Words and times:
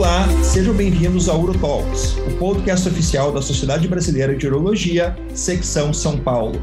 Olá, 0.00 0.26
sejam 0.42 0.72
bem-vindos 0.72 1.28
ao 1.28 1.42
UroTalks, 1.42 2.16
o 2.26 2.38
podcast 2.38 2.88
oficial 2.88 3.30
da 3.30 3.42
Sociedade 3.42 3.86
Brasileira 3.86 4.34
de 4.34 4.46
Urologia, 4.46 5.14
secção 5.34 5.92
São 5.92 6.16
Paulo. 6.18 6.58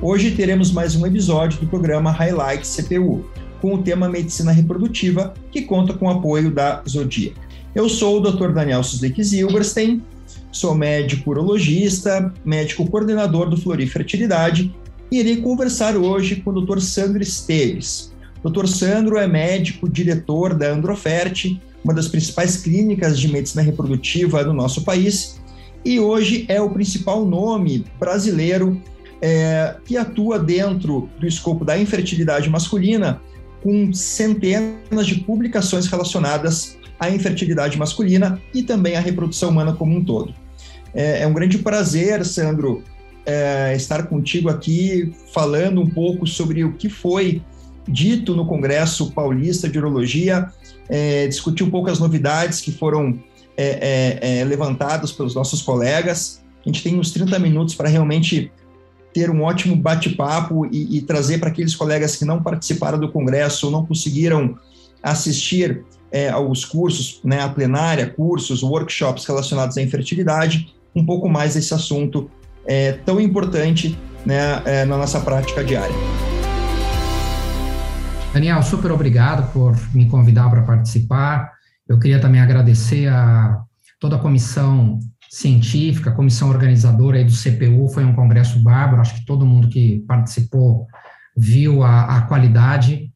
Hoje 0.00 0.32
teremos 0.32 0.72
mais 0.72 0.96
um 0.96 1.06
episódio 1.06 1.60
do 1.60 1.68
programa 1.68 2.10
Highlight 2.10 2.66
CPU, 2.66 3.24
com 3.60 3.74
o 3.74 3.82
tema 3.84 4.08
Medicina 4.08 4.50
Reprodutiva, 4.50 5.32
que 5.52 5.62
conta 5.62 5.94
com 5.94 6.06
o 6.06 6.10
apoio 6.10 6.50
da 6.50 6.82
Zodiac. 6.88 7.36
Eu 7.72 7.88
sou 7.88 8.18
o 8.18 8.20
Dr. 8.20 8.50
Daniel 8.50 8.82
Suzdek 8.82 9.22
Zilberstein, 9.22 10.02
sou 10.50 10.74
médico 10.74 11.30
urologista, 11.30 12.34
médico 12.44 12.90
coordenador 12.90 13.48
do 13.48 13.56
Flori 13.56 13.86
Fertilidade 13.86 14.74
e 15.08 15.20
irei 15.20 15.36
conversar 15.36 15.96
hoje 15.96 16.34
com 16.34 16.50
o 16.50 16.60
Dr. 16.60 16.80
Sandro 16.80 17.22
Esteves. 17.22 18.12
Dr. 18.44 18.66
Sandro 18.66 19.18
é 19.18 19.28
médico 19.28 19.88
diretor 19.88 20.52
da 20.52 20.72
Androfert, 20.72 21.46
uma 21.84 21.92
das 21.94 22.08
principais 22.08 22.56
clínicas 22.56 23.18
de 23.18 23.28
medicina 23.28 23.62
reprodutiva 23.62 24.44
do 24.44 24.52
nosso 24.52 24.82
país, 24.84 25.40
e 25.84 25.98
hoje 25.98 26.44
é 26.48 26.60
o 26.60 26.70
principal 26.70 27.24
nome 27.24 27.84
brasileiro 27.98 28.80
é, 29.20 29.76
que 29.84 29.96
atua 29.96 30.38
dentro 30.38 31.08
do 31.18 31.26
escopo 31.26 31.64
da 31.64 31.78
infertilidade 31.78 32.48
masculina, 32.48 33.20
com 33.62 33.92
centenas 33.92 35.06
de 35.06 35.16
publicações 35.16 35.86
relacionadas 35.86 36.76
à 36.98 37.10
infertilidade 37.10 37.78
masculina 37.78 38.40
e 38.52 38.62
também 38.62 38.96
à 38.96 39.00
reprodução 39.00 39.50
humana 39.50 39.72
como 39.72 39.96
um 39.96 40.04
todo. 40.04 40.34
É, 40.94 41.22
é 41.22 41.26
um 41.26 41.32
grande 41.32 41.58
prazer, 41.58 42.24
Sandro, 42.24 42.82
é, 43.24 43.74
estar 43.76 44.04
contigo 44.08 44.48
aqui 44.48 45.12
falando 45.32 45.80
um 45.80 45.88
pouco 45.88 46.26
sobre 46.26 46.64
o 46.64 46.72
que 46.72 46.88
foi 46.88 47.40
dito 47.88 48.34
no 48.34 48.46
Congresso 48.46 49.12
Paulista 49.12 49.68
de 49.68 49.78
Urologia, 49.78 50.48
é, 50.92 51.26
discutir 51.26 51.64
um 51.64 51.70
pouco 51.70 51.90
as 51.90 51.98
novidades 51.98 52.60
que 52.60 52.70
foram 52.70 53.18
é, 53.56 54.18
é, 54.20 54.40
é 54.40 54.44
levantadas 54.44 55.10
pelos 55.10 55.34
nossos 55.34 55.62
colegas. 55.62 56.44
A 56.64 56.68
gente 56.68 56.82
tem 56.82 57.00
uns 57.00 57.10
30 57.10 57.38
minutos 57.38 57.74
para 57.74 57.88
realmente 57.88 58.52
ter 59.14 59.30
um 59.30 59.42
ótimo 59.42 59.74
bate-papo 59.74 60.66
e, 60.66 60.98
e, 60.98 61.02
trazer 61.02 61.38
para 61.38 61.48
aqueles 61.48 61.74
colegas 61.74 62.16
que 62.16 62.24
não 62.24 62.42
participaram 62.42 62.98
do 62.98 63.10
Congresso 63.10 63.66
ou 63.66 63.72
não 63.72 63.84
conseguiram 63.84 64.58
assistir 65.02 65.82
é, 66.10 66.28
aos 66.28 66.64
cursos, 66.64 67.20
né, 67.24 67.40
a 67.40 67.48
plenária, 67.48 68.08
cursos, 68.08 68.62
workshops 68.62 69.24
relacionados 69.24 69.76
à 69.76 69.82
infertilidade, 69.82 70.74
um 70.94 71.04
pouco 71.04 71.28
mais 71.28 71.54
desse 71.54 71.74
assunto 71.74 72.30
é, 72.66 72.92
tão 72.92 73.20
importante 73.20 73.98
né, 74.24 74.62
é, 74.64 74.84
na 74.84 74.96
nossa 74.96 75.20
prática 75.20 75.64
diária. 75.64 76.31
Daniel, 78.32 78.62
super 78.62 78.90
obrigado 78.90 79.52
por 79.52 79.76
me 79.94 80.08
convidar 80.08 80.48
para 80.48 80.62
participar. 80.62 81.52
Eu 81.86 81.98
queria 81.98 82.18
também 82.18 82.40
agradecer 82.40 83.06
a 83.08 83.60
toda 84.00 84.16
a 84.16 84.18
comissão 84.18 84.98
científica, 85.28 86.08
a 86.08 86.14
comissão 86.14 86.48
organizadora 86.48 87.22
do 87.22 87.30
CPU. 87.30 87.90
Foi 87.90 88.04
um 88.04 88.14
congresso 88.14 88.58
bárbaro, 88.62 89.02
acho 89.02 89.16
que 89.16 89.26
todo 89.26 89.44
mundo 89.44 89.68
que 89.68 90.02
participou 90.08 90.86
viu 91.36 91.82
a, 91.82 92.16
a 92.16 92.22
qualidade 92.22 93.12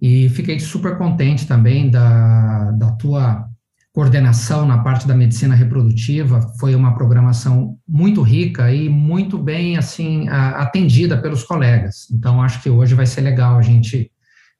e 0.00 0.30
fiquei 0.30 0.58
super 0.58 0.96
contente 0.96 1.46
também 1.46 1.90
da, 1.90 2.70
da 2.70 2.92
tua 2.92 3.46
coordenação 3.92 4.66
na 4.66 4.78
parte 4.78 5.06
da 5.06 5.14
medicina 5.14 5.54
reprodutiva. 5.54 6.40
Foi 6.58 6.74
uma 6.74 6.94
programação 6.94 7.76
muito 7.86 8.22
rica 8.22 8.72
e 8.72 8.88
muito 8.88 9.36
bem 9.36 9.76
assim 9.76 10.26
atendida 10.28 11.18
pelos 11.18 11.44
colegas. 11.44 12.10
Então 12.10 12.40
acho 12.40 12.62
que 12.62 12.70
hoje 12.70 12.94
vai 12.94 13.04
ser 13.04 13.20
legal 13.20 13.58
a 13.58 13.62
gente 13.62 14.10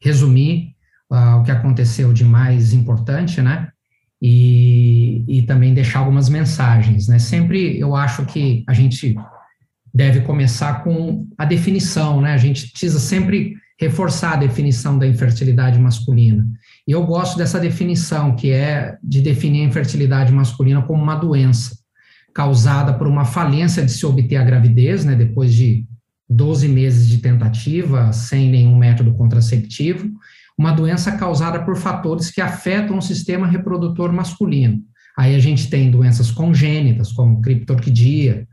resumir 0.05 0.75
uh, 1.11 1.41
o 1.41 1.43
que 1.43 1.51
aconteceu 1.51 2.13
de 2.13 2.25
mais 2.25 2.75
importante, 2.75 3.41
né? 3.41 3.69
E, 4.21 5.25
e 5.27 5.43
também 5.43 5.75
deixar 5.75 6.01
algumas 6.01 6.29
mensagens, 6.29 7.09
né? 7.09 7.19
Sempre 7.19 7.79
eu 7.79 7.97
acho 7.97 8.27
que 8.27 8.63
a 8.69 8.75
gente 8.75 9.17
deve 9.93 10.21
começar 10.21 10.85
com 10.85 11.27
a 11.39 11.45
definição, 11.47 12.21
né? 12.21 12.35
A 12.35 12.39
gente 12.39 12.71
precisa 12.71 13.01
sempre 13.01 13.55
reforçar 13.81 14.35
a 14.35 14.37
definição 14.37 14.99
da 14.99 15.07
infertilidade 15.07 15.79
masculina. 15.79 16.47
E 16.87 16.93
eu 16.93 17.05
gosto 17.05 17.37
dessa 17.39 17.59
definição, 17.59 18.37
que 18.37 18.51
é 18.51 18.97
de 19.03 19.21
definir 19.21 19.63
a 19.63 19.69
infertilidade 19.69 20.33
masculina 20.33 20.83
como 20.83 21.03
uma 21.03 21.17
doença 21.17 21.77
causada 22.35 22.93
por 22.93 23.07
uma 23.07 23.25
falência 23.25 23.85
de 23.85 23.91
se 23.91 24.05
obter 24.05 24.37
a 24.37 24.45
gravidez, 24.45 25.05
né, 25.05 25.15
depois 25.15 25.55
de 25.55 25.87
12 26.29 26.69
meses 26.69 27.09
de 27.09 27.19
tentativa 27.19 28.13
sem 28.13 28.51
nenhum 28.51 28.77
método 28.77 29.15
contraceptivo, 29.15 30.11
uma 30.57 30.73
doença 30.73 31.13
causada 31.13 31.63
por 31.65 31.77
fatores 31.77 32.31
que 32.31 32.41
afetam 32.41 32.99
o 32.99 33.03
sistema 33.03 33.47
reprodutor 33.47 34.13
masculino. 34.13 34.81
Aí 35.17 35.35
a 35.35 35.39
gente 35.39 35.69
tem 35.69 35.91
doenças 35.91 36.31
congênitas, 36.31 37.13
como 37.13 37.41
criptorquidia, 37.41 38.47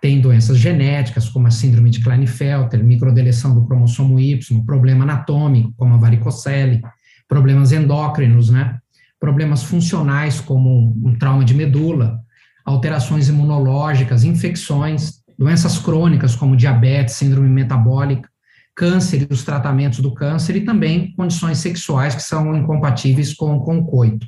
tem 0.00 0.20
doenças 0.20 0.58
genéticas, 0.58 1.28
como 1.28 1.46
a 1.46 1.50
síndrome 1.50 1.90
de 1.90 2.00
Klinefelter, 2.00 2.82
microdeleção 2.84 3.54
do 3.54 3.66
cromossomo 3.66 4.18
Y, 4.18 4.38
problema 4.64 5.04
anatômico, 5.04 5.72
como 5.76 5.94
a 5.94 5.96
varicocele, 5.96 6.80
problemas 7.28 7.72
endócrinos, 7.72 8.50
né? 8.50 8.78
Problemas 9.20 9.64
funcionais, 9.64 10.40
como 10.40 10.94
um 11.04 11.16
trauma 11.18 11.44
de 11.44 11.54
medula, 11.54 12.20
alterações 12.64 13.28
imunológicas, 13.28 14.22
infecções, 14.22 15.17
doenças 15.38 15.78
crônicas 15.78 16.34
como 16.34 16.56
diabetes, 16.56 17.14
síndrome 17.14 17.48
metabólica, 17.48 18.28
câncer 18.74 19.26
e 19.28 19.32
os 19.32 19.44
tratamentos 19.44 20.00
do 20.00 20.14
câncer 20.14 20.56
e 20.56 20.64
também 20.64 21.12
condições 21.12 21.58
sexuais 21.58 22.14
que 22.14 22.22
são 22.22 22.54
incompatíveis 22.54 23.34
com, 23.34 23.58
com 23.60 23.78
o 23.78 23.84
coito. 23.86 24.26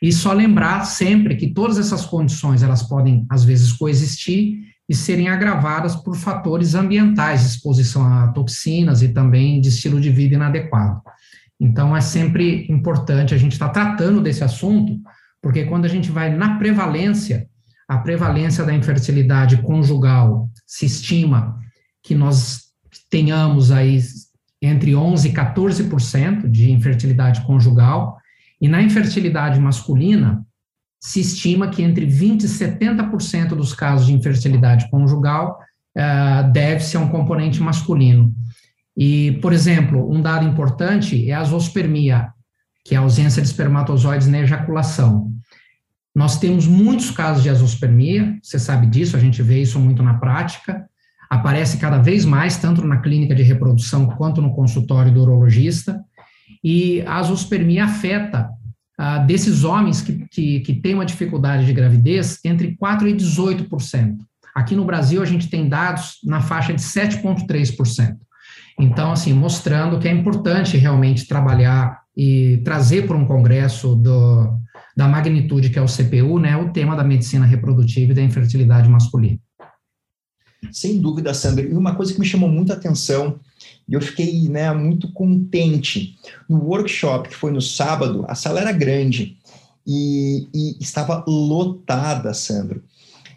E 0.00 0.12
só 0.12 0.32
lembrar 0.32 0.84
sempre 0.84 1.36
que 1.36 1.52
todas 1.52 1.78
essas 1.78 2.04
condições, 2.04 2.62
elas 2.62 2.82
podem, 2.82 3.24
às 3.30 3.44
vezes, 3.44 3.72
coexistir 3.72 4.58
e 4.88 4.94
serem 4.94 5.28
agravadas 5.28 5.94
por 5.94 6.16
fatores 6.16 6.74
ambientais, 6.74 7.46
exposição 7.46 8.02
a 8.04 8.28
toxinas 8.28 9.00
e 9.00 9.08
também 9.08 9.60
de 9.60 9.68
estilo 9.68 10.00
de 10.00 10.10
vida 10.10 10.34
inadequado. 10.34 11.00
Então, 11.60 11.96
é 11.96 12.00
sempre 12.00 12.66
importante 12.68 13.32
a 13.32 13.38
gente 13.38 13.52
estar 13.52 13.68
tá 13.68 13.72
tratando 13.72 14.20
desse 14.20 14.42
assunto, 14.42 14.98
porque 15.40 15.64
quando 15.64 15.84
a 15.84 15.88
gente 15.88 16.10
vai 16.10 16.34
na 16.34 16.58
prevalência, 16.58 17.46
a 17.92 17.98
prevalência 17.98 18.64
da 18.64 18.72
infertilidade 18.72 19.58
conjugal 19.58 20.48
se 20.66 20.86
estima 20.86 21.58
que 22.02 22.14
nós 22.14 22.62
tenhamos 23.10 23.70
aí 23.70 24.00
entre 24.62 24.92
11% 24.92 25.26
e 25.26 25.32
14% 25.32 26.50
de 26.50 26.70
infertilidade 26.70 27.42
conjugal, 27.42 28.16
e 28.58 28.66
na 28.66 28.80
infertilidade 28.80 29.60
masculina, 29.60 30.42
se 30.98 31.20
estima 31.20 31.68
que 31.68 31.82
entre 31.82 32.06
20% 32.06 32.44
e 32.44 32.46
70% 32.46 33.48
dos 33.48 33.74
casos 33.74 34.06
de 34.06 34.14
infertilidade 34.14 34.88
conjugal 34.88 35.58
uh, 35.98 36.50
deve-se 36.50 36.96
a 36.96 37.00
um 37.00 37.08
componente 37.08 37.60
masculino. 37.60 38.32
E, 38.96 39.32
por 39.42 39.52
exemplo, 39.52 40.10
um 40.10 40.22
dado 40.22 40.46
importante 40.46 41.28
é 41.28 41.34
a 41.34 41.44
zoospermia, 41.44 42.32
que 42.84 42.94
é 42.94 42.98
a 42.98 43.02
ausência 43.02 43.42
de 43.42 43.48
espermatozoides 43.48 44.28
na 44.28 44.40
ejaculação. 44.40 45.30
Nós 46.14 46.38
temos 46.38 46.66
muitos 46.66 47.10
casos 47.10 47.42
de 47.42 47.48
azospermia, 47.48 48.38
você 48.42 48.58
sabe 48.58 48.86
disso, 48.86 49.16
a 49.16 49.20
gente 49.20 49.42
vê 49.42 49.62
isso 49.62 49.80
muito 49.80 50.02
na 50.02 50.14
prática. 50.14 50.86
Aparece 51.30 51.78
cada 51.78 51.98
vez 51.98 52.26
mais, 52.26 52.58
tanto 52.58 52.84
na 52.84 52.98
clínica 52.98 53.34
de 53.34 53.42
reprodução 53.42 54.06
quanto 54.06 54.42
no 54.42 54.54
consultório 54.54 55.10
do 55.10 55.22
urologista. 55.22 55.98
E 56.62 57.00
a 57.02 57.16
azospermia 57.16 57.86
afeta 57.86 58.50
ah, 58.98 59.18
desses 59.18 59.64
homens 59.64 60.02
que, 60.02 60.26
que, 60.30 60.60
que 60.60 60.74
têm 60.74 60.94
uma 60.94 61.06
dificuldade 61.06 61.64
de 61.64 61.72
gravidez 61.72 62.38
entre 62.44 62.76
4% 62.76 63.08
e 63.08 63.14
18%. 63.14 64.18
Aqui 64.54 64.76
no 64.76 64.84
Brasil, 64.84 65.22
a 65.22 65.24
gente 65.24 65.48
tem 65.48 65.66
dados 65.66 66.18
na 66.22 66.42
faixa 66.42 66.74
de 66.74 66.82
7,3%. 66.82 68.16
Então, 68.78 69.12
assim, 69.12 69.32
mostrando 69.32 69.98
que 69.98 70.06
é 70.06 70.12
importante 70.12 70.76
realmente 70.76 71.26
trabalhar 71.26 72.02
e 72.14 72.60
trazer 72.64 73.06
para 73.06 73.16
um 73.16 73.24
congresso 73.24 73.96
do, 73.96 74.58
da 74.96 75.08
magnitude 75.08 75.70
que 75.70 75.78
é 75.78 75.82
o 75.82 75.86
CPU, 75.86 76.38
né, 76.38 76.56
o 76.56 76.72
tema 76.72 76.96
da 76.96 77.04
medicina 77.04 77.46
reprodutiva 77.46 78.12
e 78.12 78.14
da 78.14 78.22
infertilidade 78.22 78.88
masculina. 78.88 79.38
Sem 80.70 81.00
dúvida, 81.00 81.34
Sandra. 81.34 81.66
E 81.66 81.72
uma 81.72 81.94
coisa 81.94 82.12
que 82.12 82.20
me 82.20 82.26
chamou 82.26 82.48
muita 82.48 82.74
atenção, 82.74 83.40
e 83.88 83.94
eu 83.94 84.00
fiquei 84.00 84.48
né, 84.48 84.72
muito 84.72 85.12
contente, 85.12 86.16
no 86.48 86.62
workshop 86.64 87.28
que 87.28 87.34
foi 87.34 87.50
no 87.50 87.60
sábado, 87.60 88.24
a 88.28 88.34
sala 88.34 88.60
era 88.60 88.72
grande 88.72 89.36
e, 89.86 90.46
e 90.54 90.76
estava 90.80 91.24
lotada, 91.26 92.32
Sandro. 92.32 92.82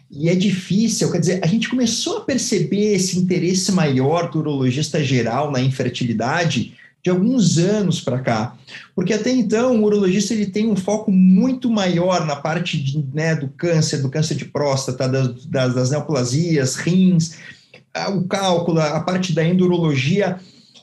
E 0.08 0.28
é 0.28 0.34
difícil, 0.36 1.10
quer 1.10 1.18
dizer, 1.18 1.40
a 1.42 1.48
gente 1.48 1.68
começou 1.68 2.18
a 2.18 2.20
perceber 2.20 2.94
esse 2.94 3.18
interesse 3.18 3.72
maior 3.72 4.30
do 4.30 4.38
urologista 4.38 5.02
geral 5.02 5.50
na 5.50 5.60
infertilidade 5.60 6.74
de 7.06 7.10
alguns 7.10 7.56
anos 7.56 8.00
para 8.00 8.18
cá, 8.18 8.56
porque 8.92 9.14
até 9.14 9.30
então 9.30 9.76
o 9.76 9.84
urologista 9.84 10.34
ele 10.34 10.46
tem 10.46 10.68
um 10.68 10.74
foco 10.74 11.12
muito 11.12 11.70
maior 11.70 12.26
na 12.26 12.34
parte 12.34 12.76
de, 12.82 12.98
né, 13.14 13.36
do 13.36 13.46
câncer, 13.46 14.02
do 14.02 14.10
câncer 14.10 14.34
de 14.34 14.44
próstata, 14.44 15.08
das, 15.08 15.46
das, 15.46 15.74
das 15.74 15.90
neoplasias, 15.92 16.74
rins, 16.74 17.36
o 18.08 18.24
cálculo, 18.24 18.80
a 18.80 18.98
parte 18.98 19.32
da 19.32 19.46
endurologia, 19.46 20.40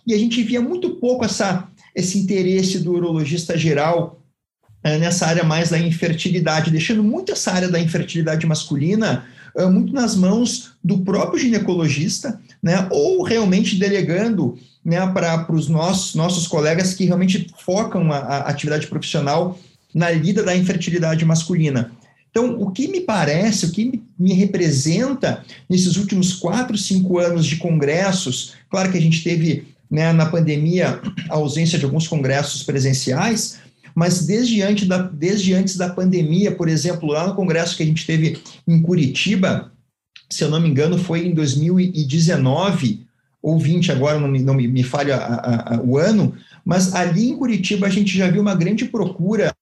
e 0.07 0.13
a 0.13 0.17
gente 0.17 0.41
via 0.43 0.61
muito 0.61 0.91
pouco 0.91 1.25
essa, 1.25 1.67
esse 1.93 2.17
interesse 2.17 2.79
do 2.79 2.93
urologista 2.93 3.57
geral 3.57 4.21
é, 4.81 4.97
nessa 4.97 5.27
área 5.27 5.43
mais 5.43 5.71
da 5.71 5.77
infertilidade, 5.77 6.71
deixando 6.71 7.03
muito 7.03 7.33
essa 7.33 7.51
área 7.51 7.67
da 7.67 7.81
infertilidade 7.81 8.47
masculina 8.47 9.25
é, 9.57 9.65
muito 9.65 9.91
nas 9.91 10.15
mãos 10.15 10.71
do 10.81 10.99
próprio 10.99 11.37
ginecologista, 11.37 12.39
né, 12.61 12.87
ou 12.89 13.23
realmente 13.23 13.75
delegando 13.75 14.57
né, 14.83 15.05
para 15.07 15.51
os 15.51 15.67
nossos, 15.69 16.15
nossos 16.15 16.47
colegas 16.47 16.93
que 16.93 17.05
realmente 17.05 17.47
focam 17.63 18.11
a, 18.11 18.17
a 18.17 18.37
atividade 18.49 18.87
profissional 18.87 19.57
na 19.93 20.09
lida 20.11 20.43
da 20.43 20.55
infertilidade 20.55 21.23
masculina. 21.23 21.91
Então, 22.29 22.59
o 22.59 22.71
que 22.71 22.87
me 22.87 23.01
parece, 23.01 23.67
o 23.67 23.71
que 23.71 24.01
me 24.17 24.33
representa 24.33 25.45
nesses 25.69 25.97
últimos 25.97 26.33
quatro, 26.33 26.75
cinco 26.77 27.19
anos 27.19 27.45
de 27.45 27.57
congressos, 27.57 28.55
claro 28.69 28.91
que 28.91 28.97
a 28.97 29.01
gente 29.01 29.23
teve 29.23 29.67
né, 29.89 30.11
na 30.11 30.25
pandemia 30.25 30.99
a 31.29 31.35
ausência 31.35 31.77
de 31.77 31.85
alguns 31.85 32.07
congressos 32.07 32.63
presenciais, 32.63 33.59
mas 33.93 34.25
desde 34.25 34.63
antes, 34.63 34.87
da, 34.87 34.97
desde 34.97 35.53
antes 35.53 35.77
da 35.77 35.89
pandemia, 35.89 36.51
por 36.51 36.67
exemplo, 36.67 37.09
lá 37.09 37.27
no 37.27 37.35
congresso 37.35 37.77
que 37.77 37.83
a 37.83 37.85
gente 37.85 38.03
teve 38.03 38.39
em 38.67 38.81
Curitiba, 38.81 39.71
se 40.27 40.43
eu 40.43 40.49
não 40.49 40.59
me 40.59 40.67
engano, 40.67 40.97
foi 40.97 41.27
em 41.27 41.33
2019 41.35 43.05
ou 43.43 43.59
20, 43.59 43.91
agora 43.91 44.17
não 44.17 44.29
me, 44.29 44.41
não 44.41 44.53
me, 44.53 44.67
me 44.69 44.83
falha 44.83 45.17
a, 45.17 45.75
a, 45.75 45.81
o 45.81 45.97
ano, 45.97 46.33
mas 46.63 46.95
ali 46.95 47.29
em 47.29 47.37
Curitiba 47.37 47.85
a 47.85 47.89
gente 47.89 48.17
já 48.17 48.31
viu 48.31 48.41
uma 48.41 48.55
grande 48.55 48.85
procura 48.85 49.53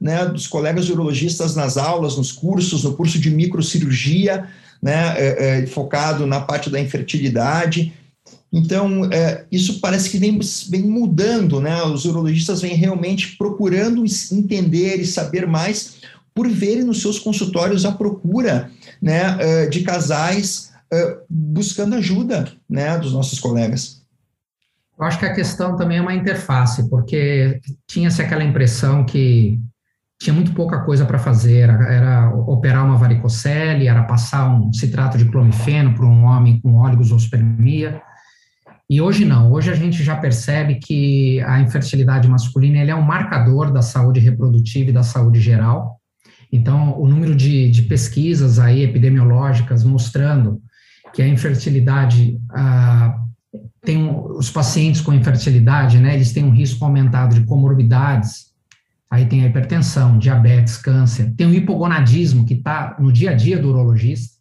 né, 0.00 0.24
dos 0.24 0.46
colegas 0.46 0.88
urologistas 0.88 1.54
nas 1.54 1.76
aulas, 1.76 2.16
nos 2.16 2.32
cursos, 2.32 2.84
no 2.84 2.94
curso 2.94 3.18
de 3.18 3.30
microcirurgia, 3.30 4.48
né, 4.80 5.14
é, 5.18 5.60
é, 5.60 5.66
focado 5.66 6.26
na 6.26 6.40
parte 6.40 6.70
da 6.70 6.80
infertilidade. 6.80 7.92
Então, 8.50 9.04
é, 9.12 9.44
isso 9.52 9.78
parece 9.78 10.08
que 10.08 10.16
vem, 10.16 10.38
vem 10.70 10.82
mudando, 10.82 11.60
né? 11.60 11.82
Os 11.82 12.06
urologistas 12.06 12.62
vêm 12.62 12.74
realmente 12.74 13.36
procurando 13.36 14.02
entender 14.32 14.96
e 14.96 15.04
saber 15.04 15.46
mais 15.46 15.98
por 16.34 16.48
verem 16.48 16.84
nos 16.84 17.02
seus 17.02 17.18
consultórios 17.18 17.84
a 17.84 17.92
procura 17.92 18.70
né, 19.02 19.36
é, 19.38 19.66
de 19.66 19.82
casais 19.82 20.70
buscando 21.28 21.96
ajuda 21.96 22.50
né, 22.68 22.96
dos 22.98 23.12
nossos 23.12 23.38
colegas. 23.38 24.02
Eu 24.98 25.04
acho 25.04 25.18
que 25.18 25.26
a 25.26 25.34
questão 25.34 25.76
também 25.76 25.98
é 25.98 26.02
uma 26.02 26.14
interface, 26.14 26.88
porque 26.90 27.60
tinha-se 27.86 28.20
aquela 28.20 28.42
impressão 28.42 29.04
que 29.04 29.60
tinha 30.20 30.34
muito 30.34 30.52
pouca 30.52 30.80
coisa 30.80 31.04
para 31.04 31.18
fazer, 31.18 31.60
era, 31.60 31.92
era, 31.92 32.34
operar 32.34 32.84
uma 32.84 32.96
varicocele, 32.96 33.86
era 33.86 34.02
passar 34.02 34.48
um 34.48 34.72
citrato 34.72 35.16
de 35.16 35.26
clomifeno 35.26 35.94
para 35.94 36.04
um 36.04 36.24
homem 36.24 36.60
com 36.60 36.80
oligosospermia, 36.80 38.02
e 38.90 39.00
hoje 39.00 39.24
não, 39.24 39.52
hoje 39.52 39.70
a 39.70 39.74
gente 39.74 40.02
já 40.02 40.16
percebe 40.16 40.76
que 40.76 41.40
a 41.42 41.60
infertilidade 41.60 42.26
masculina 42.26 42.78
é 42.78 42.94
um 42.94 43.02
marcador 43.02 43.70
da 43.70 43.82
saúde 43.82 44.18
reprodutiva 44.18 44.90
e 44.90 44.94
da 44.94 45.04
saúde 45.04 45.40
geral, 45.40 46.00
então 46.50 46.98
o 46.98 47.06
número 47.06 47.36
de, 47.36 47.70
de 47.70 47.82
pesquisas 47.82 48.58
aí 48.58 48.82
epidemiológicas 48.82 49.84
mostrando 49.84 50.60
que 51.12 51.22
a 51.22 51.28
infertilidade 51.28 52.38
ah, 52.50 53.18
tem 53.82 54.10
os 54.10 54.50
pacientes 54.50 55.00
com 55.00 55.12
infertilidade, 55.12 55.98
né, 55.98 56.14
eles 56.14 56.32
têm 56.32 56.44
um 56.44 56.50
risco 56.50 56.84
aumentado 56.84 57.34
de 57.34 57.46
comorbidades, 57.46 58.48
aí 59.10 59.26
tem 59.26 59.42
a 59.42 59.46
hipertensão, 59.46 60.18
diabetes, 60.18 60.76
câncer, 60.76 61.32
tem 61.36 61.46
o 61.46 61.54
hipogonadismo, 61.54 62.44
que 62.44 62.54
está 62.54 62.96
no 62.98 63.12
dia 63.12 63.30
a 63.30 63.34
dia 63.34 63.58
do 63.58 63.70
urologista, 63.70 64.36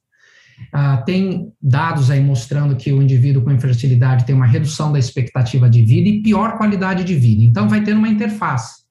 ah, 0.74 0.98
tem 0.98 1.54
dados 1.62 2.10
aí 2.10 2.22
mostrando 2.22 2.76
que 2.76 2.92
o 2.92 3.02
indivíduo 3.02 3.44
com 3.44 3.52
infertilidade 3.52 4.26
tem 4.26 4.36
uma 4.36 4.46
redução 4.46 4.92
da 4.92 5.00
expectativa 5.00 5.70
de 5.70 5.84
vida 5.84 6.10
e 6.10 6.22
pior 6.22 6.58
qualidade 6.58 7.04
de 7.04 7.16
vida, 7.16 7.44
então 7.44 7.70
vai 7.70 7.84
ter 7.84 7.94
uma 7.94 8.10
interface. 8.10 8.86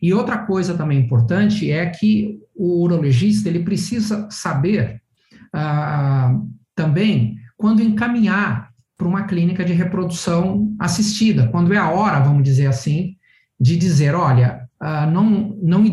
E 0.00 0.12
outra 0.12 0.38
coisa 0.38 0.74
também 0.74 0.98
importante 0.98 1.70
é 1.70 1.86
que 1.86 2.38
o 2.54 2.82
urologista, 2.82 3.48
ele 3.48 3.60
precisa 3.60 4.28
saber 4.30 5.00
ah, 5.52 6.34
também 6.74 7.36
quando 7.56 7.82
encaminhar 7.82 8.70
para 8.96 9.08
uma 9.08 9.24
clínica 9.24 9.64
de 9.64 9.72
reprodução 9.72 10.74
assistida, 10.78 11.48
quando 11.48 11.72
é 11.72 11.78
a 11.78 11.90
hora, 11.90 12.20
vamos 12.20 12.42
dizer 12.42 12.66
assim, 12.66 13.16
de 13.58 13.76
dizer, 13.76 14.14
olha, 14.14 14.68
uh, 14.80 15.10
não, 15.10 15.56
não, 15.62 15.84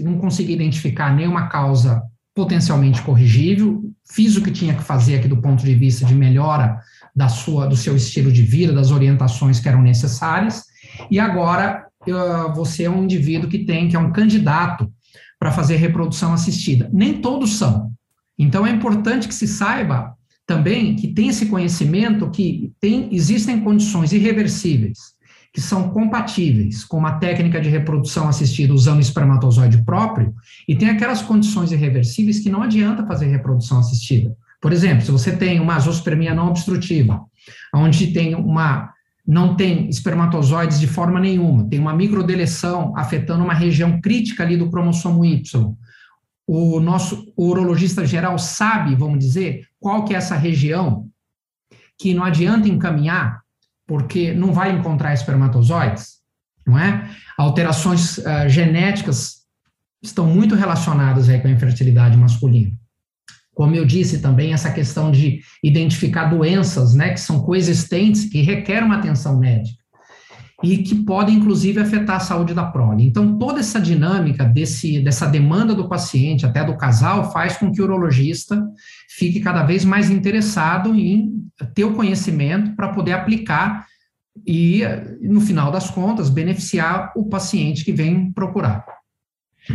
não 0.00 0.18
consegui 0.18 0.52
identificar 0.52 1.14
nenhuma 1.14 1.48
causa 1.48 2.02
potencialmente 2.34 3.02
corrigível, 3.02 3.82
fiz 4.12 4.36
o 4.36 4.42
que 4.42 4.50
tinha 4.50 4.74
que 4.74 4.82
fazer 4.82 5.16
aqui 5.16 5.28
do 5.28 5.40
ponto 5.40 5.64
de 5.64 5.74
vista 5.74 6.04
de 6.04 6.14
melhora 6.14 6.80
da 7.14 7.28
sua, 7.28 7.66
do 7.66 7.76
seu 7.76 7.96
estilo 7.96 8.30
de 8.30 8.42
vida, 8.42 8.72
das 8.72 8.90
orientações 8.90 9.58
que 9.58 9.68
eram 9.68 9.80
necessárias, 9.80 10.64
e 11.10 11.18
agora 11.18 11.86
uh, 12.02 12.54
você 12.54 12.84
é 12.84 12.90
um 12.90 13.04
indivíduo 13.04 13.48
que 13.48 13.64
tem, 13.64 13.88
que 13.88 13.96
é 13.96 13.98
um 13.98 14.12
candidato 14.12 14.92
para 15.38 15.50
fazer 15.50 15.76
reprodução 15.76 16.32
assistida. 16.32 16.90
Nem 16.92 17.20
todos 17.20 17.56
são. 17.56 17.90
Então 18.38 18.66
é 18.66 18.70
importante 18.70 19.28
que 19.28 19.34
se 19.34 19.48
saiba 19.48 20.14
também 20.46 20.94
que 20.94 21.08
tem 21.08 21.28
esse 21.28 21.46
conhecimento 21.46 22.30
que 22.30 22.72
tem, 22.80 23.08
existem 23.12 23.60
condições 23.60 24.12
irreversíveis 24.12 25.16
que 25.56 25.60
são 25.62 25.88
compatíveis 25.88 26.84
com 26.84 26.98
uma 26.98 27.12
técnica 27.12 27.58
de 27.58 27.70
reprodução 27.70 28.28
assistida 28.28 28.74
usando 28.74 29.00
espermatozoide 29.00 29.82
próprio, 29.86 30.34
e 30.68 30.76
tem 30.76 30.90
aquelas 30.90 31.22
condições 31.22 31.72
irreversíveis 31.72 32.40
que 32.40 32.50
não 32.50 32.62
adianta 32.62 33.06
fazer 33.06 33.28
reprodução 33.28 33.78
assistida. 33.78 34.36
Por 34.60 34.70
exemplo, 34.70 35.06
se 35.06 35.10
você 35.10 35.34
tem 35.34 35.58
uma 35.58 35.78
zoospermia 35.78 36.34
não 36.34 36.48
obstrutiva, 36.48 37.22
onde 37.74 38.08
tem 38.08 38.34
uma 38.34 38.92
não 39.26 39.56
tem 39.56 39.88
espermatozoides 39.88 40.78
de 40.78 40.86
forma 40.86 41.18
nenhuma, 41.18 41.66
tem 41.70 41.80
uma 41.80 41.96
microdeleção 41.96 42.92
afetando 42.94 43.42
uma 43.42 43.54
região 43.54 43.98
crítica 43.98 44.44
ali 44.44 44.58
do 44.58 44.70
cromossomo 44.70 45.24
Y. 45.24 45.74
O 46.46 46.78
nosso 46.80 47.32
o 47.34 47.48
urologista 47.48 48.04
geral 48.04 48.38
sabe, 48.38 48.94
vamos 48.94 49.18
dizer, 49.18 49.62
qual 49.86 50.04
que 50.04 50.14
é 50.14 50.16
essa 50.16 50.34
região 50.34 51.08
que 51.96 52.12
não 52.12 52.24
adianta 52.24 52.66
encaminhar 52.66 53.40
porque 53.86 54.34
não 54.34 54.52
vai 54.52 54.72
encontrar 54.72 55.14
espermatozoides, 55.14 56.16
não 56.66 56.76
é? 56.76 57.08
Alterações 57.38 58.18
uh, 58.18 58.48
genéticas 58.48 59.44
estão 60.02 60.26
muito 60.26 60.56
relacionadas 60.56 61.28
aí 61.28 61.40
com 61.40 61.46
a 61.46 61.52
infertilidade 61.52 62.16
masculina. 62.16 62.72
Como 63.54 63.76
eu 63.76 63.84
disse 63.84 64.20
também, 64.20 64.52
essa 64.52 64.72
questão 64.72 65.12
de 65.12 65.40
identificar 65.62 66.24
doenças, 66.24 66.92
né, 66.92 67.12
que 67.12 67.20
são 67.20 67.44
coexistentes, 67.44 68.24
que 68.24 68.42
requerem 68.42 68.86
uma 68.86 68.98
atenção 68.98 69.38
médica 69.38 69.80
e 70.62 70.78
que 70.78 70.94
podem, 70.94 71.36
inclusive, 71.36 71.80
afetar 71.80 72.16
a 72.16 72.20
saúde 72.20 72.54
da 72.54 72.64
prole. 72.64 73.04
Então, 73.04 73.38
toda 73.38 73.60
essa 73.60 73.78
dinâmica 73.78 74.44
desse, 74.44 75.00
dessa 75.00 75.26
demanda 75.26 75.74
do 75.74 75.88
paciente, 75.88 76.46
até 76.46 76.64
do 76.64 76.76
casal, 76.76 77.30
faz 77.30 77.58
com 77.58 77.70
que 77.70 77.80
o 77.80 77.84
urologista 77.84 78.66
fique 79.08 79.40
cada 79.40 79.64
vez 79.64 79.84
mais 79.84 80.10
interessado 80.10 80.94
em 80.94 81.46
ter 81.74 81.84
o 81.84 81.94
conhecimento 81.94 82.74
para 82.74 82.88
poder 82.88 83.12
aplicar 83.12 83.86
e, 84.46 84.82
no 85.20 85.40
final 85.40 85.70
das 85.70 85.90
contas, 85.90 86.30
beneficiar 86.30 87.12
o 87.14 87.28
paciente 87.28 87.84
que 87.84 87.92
vem 87.92 88.32
procurar. 88.32 88.84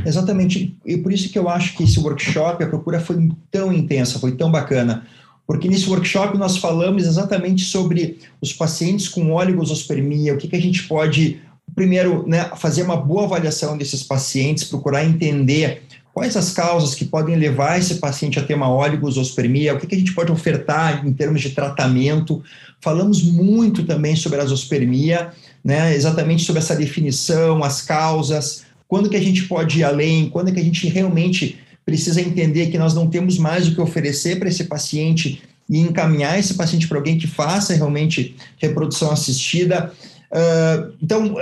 Exatamente, 0.05 0.77
e 0.85 0.97
por 0.97 1.11
isso 1.11 1.29
que 1.31 1.37
eu 1.37 1.49
acho 1.49 1.75
que 1.75 1.83
esse 1.83 1.99
workshop, 1.99 2.63
a 2.63 2.67
procura 2.67 2.99
foi 2.99 3.29
tão 3.51 3.73
intensa, 3.73 4.19
foi 4.19 4.37
tão 4.37 4.49
bacana, 4.49 5.05
porque 5.51 5.67
nesse 5.67 5.89
workshop 5.89 6.37
nós 6.37 6.55
falamos 6.55 7.03
exatamente 7.03 7.65
sobre 7.65 8.19
os 8.39 8.53
pacientes 8.53 9.09
com 9.09 9.33
oligosospermia, 9.33 10.33
o 10.33 10.37
que, 10.37 10.47
que 10.47 10.55
a 10.55 10.61
gente 10.61 10.83
pode, 10.83 11.41
primeiro, 11.75 12.25
né, 12.25 12.49
fazer 12.55 12.83
uma 12.83 12.95
boa 12.95 13.25
avaliação 13.25 13.77
desses 13.77 14.01
pacientes, 14.01 14.63
procurar 14.63 15.03
entender 15.03 15.81
quais 16.13 16.37
as 16.37 16.53
causas 16.53 16.95
que 16.95 17.03
podem 17.03 17.35
levar 17.35 17.77
esse 17.77 17.95
paciente 17.95 18.39
a 18.39 18.43
ter 18.43 18.53
uma 18.53 18.73
oligosospermia, 18.73 19.73
o 19.73 19.77
que, 19.77 19.87
que 19.87 19.95
a 19.95 19.97
gente 19.97 20.13
pode 20.13 20.31
ofertar 20.31 21.05
em 21.05 21.11
termos 21.11 21.41
de 21.41 21.49
tratamento. 21.49 22.41
Falamos 22.79 23.21
muito 23.21 23.83
também 23.83 24.15
sobre 24.15 24.39
a 24.39 24.45
zoospermia, 24.45 25.33
né, 25.61 25.93
exatamente 25.93 26.45
sobre 26.45 26.61
essa 26.61 26.77
definição, 26.77 27.61
as 27.61 27.81
causas, 27.81 28.63
quando 28.87 29.09
que 29.09 29.17
a 29.17 29.21
gente 29.21 29.43
pode 29.49 29.79
ir 29.79 29.83
além, 29.83 30.29
quando 30.29 30.53
que 30.53 30.61
a 30.61 30.63
gente 30.63 30.87
realmente 30.87 31.59
precisa 31.85 32.21
entender 32.21 32.67
que 32.67 32.77
nós 32.77 32.93
não 32.93 33.07
temos 33.07 33.37
mais 33.37 33.67
o 33.67 33.75
que 33.75 33.81
oferecer 33.81 34.39
para 34.39 34.49
esse 34.49 34.65
paciente 34.65 35.41
e 35.69 35.79
encaminhar 35.79 36.37
esse 36.37 36.53
paciente 36.53 36.87
para 36.87 36.97
alguém 36.97 37.17
que 37.17 37.27
faça 37.27 37.73
realmente 37.73 38.35
reprodução 38.57 39.11
assistida. 39.11 39.91
Uh, 40.31 40.93
então, 41.01 41.35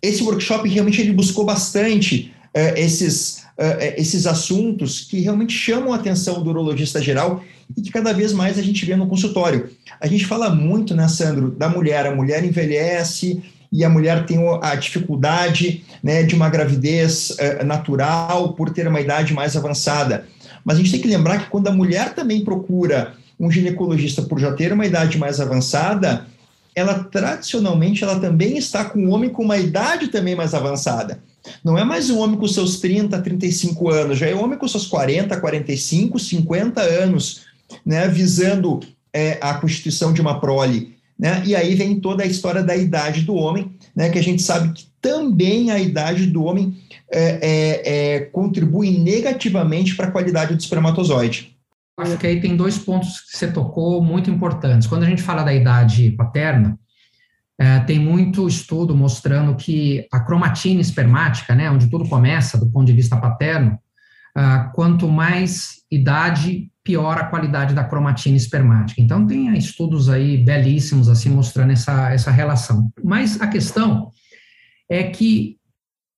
esse 0.00 0.22
workshop 0.22 0.68
realmente 0.68 1.00
ele 1.00 1.12
buscou 1.12 1.44
bastante 1.44 2.32
uh, 2.54 2.76
esses, 2.76 3.44
uh, 3.58 3.78
esses 3.96 4.26
assuntos 4.26 5.00
que 5.00 5.20
realmente 5.20 5.52
chamam 5.52 5.92
a 5.92 5.96
atenção 5.96 6.42
do 6.42 6.50
urologista 6.50 7.02
geral 7.02 7.42
e 7.76 7.82
que 7.82 7.90
cada 7.90 8.12
vez 8.12 8.32
mais 8.32 8.58
a 8.58 8.62
gente 8.62 8.86
vê 8.86 8.94
no 8.96 9.08
consultório. 9.08 9.70
A 10.00 10.06
gente 10.06 10.24
fala 10.24 10.54
muito, 10.54 10.94
né, 10.94 11.08
Sandro, 11.08 11.50
da 11.50 11.68
mulher. 11.68 12.06
A 12.06 12.14
mulher 12.14 12.44
envelhece, 12.44 13.42
e 13.70 13.84
a 13.84 13.88
mulher 13.88 14.24
tem 14.26 14.38
a 14.62 14.74
dificuldade 14.74 15.84
né, 16.02 16.22
de 16.22 16.34
uma 16.34 16.48
gravidez 16.48 17.30
uh, 17.30 17.64
natural 17.64 18.54
por 18.54 18.70
ter 18.70 18.86
uma 18.88 19.00
idade 19.00 19.34
mais 19.34 19.56
avançada. 19.56 20.26
Mas 20.64 20.76
a 20.76 20.78
gente 20.78 20.90
tem 20.90 21.00
que 21.00 21.08
lembrar 21.08 21.38
que 21.38 21.50
quando 21.50 21.68
a 21.68 21.72
mulher 21.72 22.14
também 22.14 22.44
procura 22.44 23.14
um 23.38 23.50
ginecologista 23.50 24.22
por 24.22 24.38
já 24.38 24.52
ter 24.52 24.72
uma 24.72 24.86
idade 24.86 25.16
mais 25.18 25.40
avançada, 25.40 26.26
ela 26.74 27.04
tradicionalmente 27.04 28.04
ela 28.04 28.18
também 28.18 28.56
está 28.56 28.84
com 28.84 29.00
um 29.00 29.12
homem 29.12 29.30
com 29.30 29.42
uma 29.42 29.58
idade 29.58 30.08
também 30.08 30.34
mais 30.34 30.54
avançada. 30.54 31.20
Não 31.64 31.78
é 31.78 31.84
mais 31.84 32.10
um 32.10 32.18
homem 32.18 32.38
com 32.38 32.46
seus 32.46 32.80
30, 32.80 33.20
35 33.20 33.90
anos, 33.90 34.18
já 34.18 34.26
é 34.26 34.34
um 34.34 34.42
homem 34.42 34.58
com 34.58 34.68
seus 34.68 34.86
40, 34.86 35.40
45, 35.40 36.18
50 36.18 36.80
anos, 36.80 37.46
né, 37.84 38.06
visando 38.08 38.80
é, 39.12 39.38
a 39.40 39.54
constituição 39.54 40.12
de 40.12 40.20
uma 40.20 40.40
prole. 40.40 40.97
Né? 41.18 41.42
E 41.44 41.56
aí 41.56 41.74
vem 41.74 41.98
toda 41.98 42.22
a 42.22 42.26
história 42.26 42.62
da 42.62 42.76
idade 42.76 43.22
do 43.22 43.34
homem, 43.34 43.72
né, 43.94 44.08
que 44.08 44.18
a 44.18 44.22
gente 44.22 44.40
sabe 44.40 44.72
que 44.72 44.86
também 45.00 45.70
a 45.70 45.78
idade 45.78 46.26
do 46.26 46.44
homem 46.44 46.76
é, 47.10 47.38
é, 47.42 48.14
é 48.14 48.20
contribui 48.20 48.98
negativamente 48.98 49.96
para 49.96 50.06
a 50.06 50.10
qualidade 50.10 50.54
do 50.54 50.60
espermatozoide. 50.60 51.56
Acho 51.98 52.16
que 52.16 52.26
aí 52.28 52.40
tem 52.40 52.56
dois 52.56 52.78
pontos 52.78 53.20
que 53.20 53.36
você 53.36 53.50
tocou 53.50 54.00
muito 54.00 54.30
importantes. 54.30 54.86
Quando 54.86 55.02
a 55.02 55.06
gente 55.06 55.20
fala 55.20 55.42
da 55.42 55.52
idade 55.52 56.12
paterna, 56.12 56.78
é, 57.58 57.80
tem 57.80 57.98
muito 57.98 58.46
estudo 58.46 58.94
mostrando 58.94 59.56
que 59.56 60.06
a 60.12 60.20
cromatina 60.20 60.80
espermática, 60.80 61.56
né, 61.56 61.68
onde 61.68 61.88
tudo 61.88 62.08
começa 62.08 62.56
do 62.56 62.70
ponto 62.70 62.86
de 62.86 62.92
vista 62.92 63.16
paterno, 63.16 63.76
ah, 64.40 64.70
quanto 64.72 65.08
mais 65.08 65.82
idade, 65.90 66.70
pior 66.84 67.18
a 67.18 67.24
qualidade 67.24 67.74
da 67.74 67.82
cromatina 67.82 68.36
espermática. 68.36 69.02
Então, 69.02 69.26
tem 69.26 69.52
estudos 69.58 70.08
aí 70.08 70.36
belíssimos, 70.36 71.08
assim, 71.08 71.28
mostrando 71.28 71.72
essa, 71.72 72.12
essa 72.12 72.30
relação. 72.30 72.88
Mas 73.02 73.40
a 73.40 73.48
questão 73.48 74.12
é 74.88 75.02
que 75.02 75.56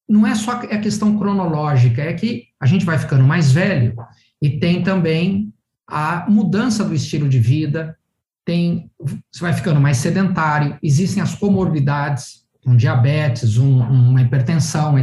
não 0.06 0.26
é 0.26 0.34
só 0.34 0.50
a 0.50 0.78
questão 0.78 1.16
cronológica, 1.16 2.02
é 2.02 2.12
que 2.12 2.48
a 2.60 2.66
gente 2.66 2.84
vai 2.84 2.98
ficando 2.98 3.24
mais 3.24 3.52
velho 3.52 3.94
e 4.42 4.50
tem 4.50 4.82
também 4.82 5.50
a 5.88 6.26
mudança 6.28 6.84
do 6.84 6.94
estilo 6.94 7.26
de 7.26 7.38
vida, 7.38 7.96
tem, 8.44 8.90
você 9.32 9.40
vai 9.40 9.54
ficando 9.54 9.80
mais 9.80 9.96
sedentário, 9.96 10.78
existem 10.82 11.22
as 11.22 11.34
comorbidades, 11.34 12.44
um 12.66 12.76
diabetes, 12.76 13.56
um, 13.56 13.80
uma 13.80 14.20
hipertensão, 14.20 14.94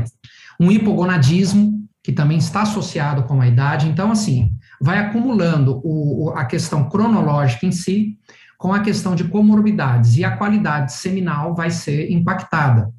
um 0.59 0.71
hipogonadismo, 0.71 1.87
que 2.08 2.14
também 2.14 2.38
está 2.38 2.62
associado 2.62 3.24
com 3.24 3.42
a 3.42 3.48
idade. 3.50 3.86
Então, 3.86 4.10
assim, 4.10 4.54
vai 4.80 4.98
acumulando 4.98 5.82
o, 5.84 6.32
a 6.38 6.46
questão 6.46 6.88
cronológica 6.88 7.66
em 7.66 7.72
si 7.74 8.18
com 8.58 8.72
a 8.72 8.80
questão 8.80 9.14
de 9.14 9.26
comorbidades 9.26 10.16
e 10.16 10.24
a 10.24 10.38
qualidade 10.38 10.94
seminal 10.94 11.54
vai 11.54 11.70
ser 11.70 12.10
impactada. 12.10 12.94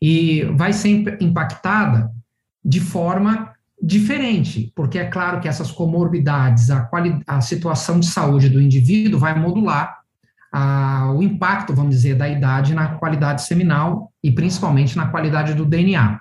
E 0.00 0.44
vai 0.56 0.72
ser 0.72 1.18
impactada 1.20 2.10
de 2.64 2.80
forma 2.80 3.52
diferente, 3.82 4.72
porque 4.74 4.98
é 4.98 5.04
claro 5.04 5.40
que 5.40 5.46
essas 5.46 5.70
comorbidades, 5.70 6.70
a, 6.70 6.88
a 7.26 7.42
situação 7.42 8.00
de 8.00 8.06
saúde 8.06 8.48
do 8.48 8.62
indivíduo 8.62 9.20
vai 9.20 9.38
modular 9.38 9.98
a, 10.50 11.12
o 11.14 11.22
impacto, 11.22 11.74
vamos 11.74 11.94
dizer, 11.94 12.14
da 12.14 12.26
idade 12.26 12.72
na 12.72 12.94
qualidade 12.94 13.42
seminal 13.42 14.10
e 14.24 14.32
principalmente 14.32 14.96
na 14.96 15.08
qualidade 15.08 15.52
do 15.52 15.66
DNA. 15.66 16.18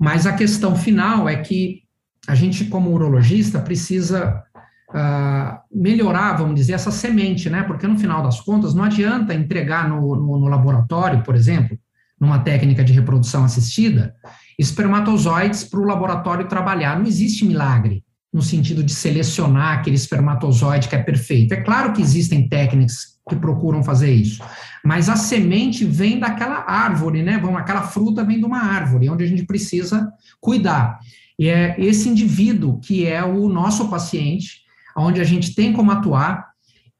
Mas 0.00 0.26
a 0.26 0.32
questão 0.32 0.74
final 0.74 1.28
é 1.28 1.36
que 1.36 1.82
a 2.26 2.34
gente, 2.34 2.64
como 2.64 2.90
urologista, 2.90 3.60
precisa 3.60 4.42
uh, 4.90 5.58
melhorar, 5.70 6.38
vamos 6.38 6.54
dizer, 6.54 6.72
essa 6.72 6.90
semente, 6.90 7.50
né? 7.50 7.62
Porque 7.64 7.86
no 7.86 7.98
final 7.98 8.22
das 8.22 8.40
contas, 8.40 8.72
não 8.72 8.84
adianta 8.84 9.34
entregar 9.34 9.86
no, 9.86 10.16
no, 10.16 10.38
no 10.38 10.48
laboratório, 10.48 11.22
por 11.22 11.34
exemplo, 11.34 11.78
numa 12.18 12.38
técnica 12.38 12.82
de 12.82 12.94
reprodução 12.94 13.44
assistida, 13.44 14.14
espermatozoides 14.58 15.64
para 15.64 15.80
o 15.80 15.84
laboratório 15.84 16.48
trabalhar. 16.48 16.98
Não 16.98 17.06
existe 17.06 17.44
milagre 17.44 18.02
no 18.32 18.40
sentido 18.42 18.82
de 18.82 18.94
selecionar 18.94 19.78
aquele 19.78 19.96
espermatozoide 19.96 20.88
que 20.88 20.96
é 20.96 21.02
perfeito. 21.02 21.52
É 21.52 21.60
claro 21.62 21.92
que 21.92 22.00
existem 22.00 22.48
técnicas 22.48 23.18
que 23.28 23.36
procuram 23.36 23.82
fazer 23.82 24.12
isso, 24.12 24.42
mas 24.84 25.08
a 25.08 25.16
semente 25.16 25.84
vem 25.84 26.18
daquela 26.18 26.64
árvore, 26.66 27.22
né? 27.22 27.38
Vamos, 27.38 27.60
aquela 27.60 27.82
fruta 27.82 28.24
vem 28.24 28.38
de 28.38 28.44
uma 28.44 28.60
árvore, 28.60 29.08
onde 29.08 29.24
a 29.24 29.26
gente 29.26 29.44
precisa 29.44 30.12
cuidar. 30.40 30.98
E 31.38 31.48
é 31.48 31.74
esse 31.78 32.08
indivíduo 32.08 32.78
que 32.80 33.06
é 33.06 33.24
o 33.24 33.48
nosso 33.48 33.88
paciente, 33.88 34.62
onde 34.96 35.20
a 35.20 35.24
gente 35.24 35.54
tem 35.54 35.72
como 35.72 35.90
atuar, 35.90 36.50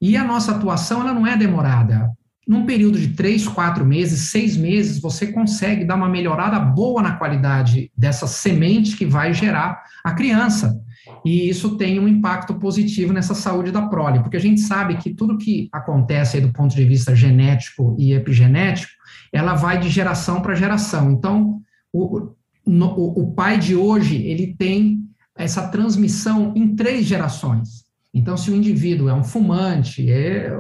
e 0.01 0.17
a 0.17 0.25
nossa 0.25 0.53
atuação 0.53 1.01
ela 1.01 1.13
não 1.13 1.27
é 1.27 1.37
demorada 1.37 2.11
num 2.51 2.67
período 2.67 2.99
de 2.99 3.11
três, 3.11 3.47
quatro 3.47 3.85
meses, 3.85 4.31
seis 4.31 4.57
meses, 4.57 5.01
você 5.01 5.29
consegue 5.29 5.85
dar 5.85 5.95
uma 5.95 6.09
melhorada 6.09 6.59
boa 6.59 7.01
na 7.01 7.13
qualidade 7.13 7.93
dessa 7.97 8.27
semente 8.27 8.97
que 8.97 9.07
vai 9.07 9.33
gerar 9.33 9.85
a 10.03 10.13
criança. 10.13 10.83
E 11.25 11.49
isso 11.49 11.77
tem 11.77 11.99
um 11.99 12.09
impacto 12.09 12.55
positivo 12.55 13.13
nessa 13.13 13.35
saúde 13.35 13.71
da 13.71 13.83
prole, 13.83 14.21
porque 14.21 14.37
a 14.37 14.41
gente 14.41 14.61
sabe 14.61 14.97
que 14.97 15.15
tudo 15.15 15.39
que 15.39 15.69
acontece 15.73 16.37
aí 16.37 16.43
do 16.43 16.53
ponto 16.53 16.75
de 16.75 16.85
vista 16.85 17.15
genético 17.15 17.95
e 17.99 18.13
epigenético, 18.13 18.93
ela 19.33 19.55
vai 19.55 19.79
de 19.79 19.89
geração 19.89 20.41
para 20.41 20.55
geração. 20.55 21.11
Então, 21.11 21.61
o, 21.93 22.31
no, 22.67 22.95
o 22.95 23.33
pai 23.33 23.59
de 23.59 23.77
hoje, 23.77 24.17
ele 24.17 24.55
tem 24.59 25.01
essa 25.37 25.69
transmissão 25.69 26.53
em 26.57 26.75
três 26.75 27.07
gerações. 27.07 27.85
Então, 28.13 28.37
se 28.37 28.51
o 28.51 28.57
indivíduo 28.57 29.09
é 29.09 29.15
um 29.15 29.25
fumante, 29.25 30.11
é, 30.11 30.53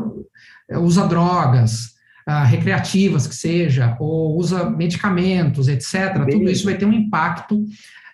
é, 0.68 0.78
usa 0.78 1.06
drogas, 1.06 1.94
ah, 2.26 2.44
recreativas 2.44 3.26
que 3.26 3.34
seja, 3.34 3.96
ou 3.98 4.36
usa 4.38 4.70
medicamentos, 4.70 5.68
etc., 5.68 6.24
Bem... 6.24 6.38
tudo 6.38 6.50
isso 6.50 6.64
vai 6.64 6.76
ter 6.76 6.86
um 6.86 6.92
impacto 6.92 7.64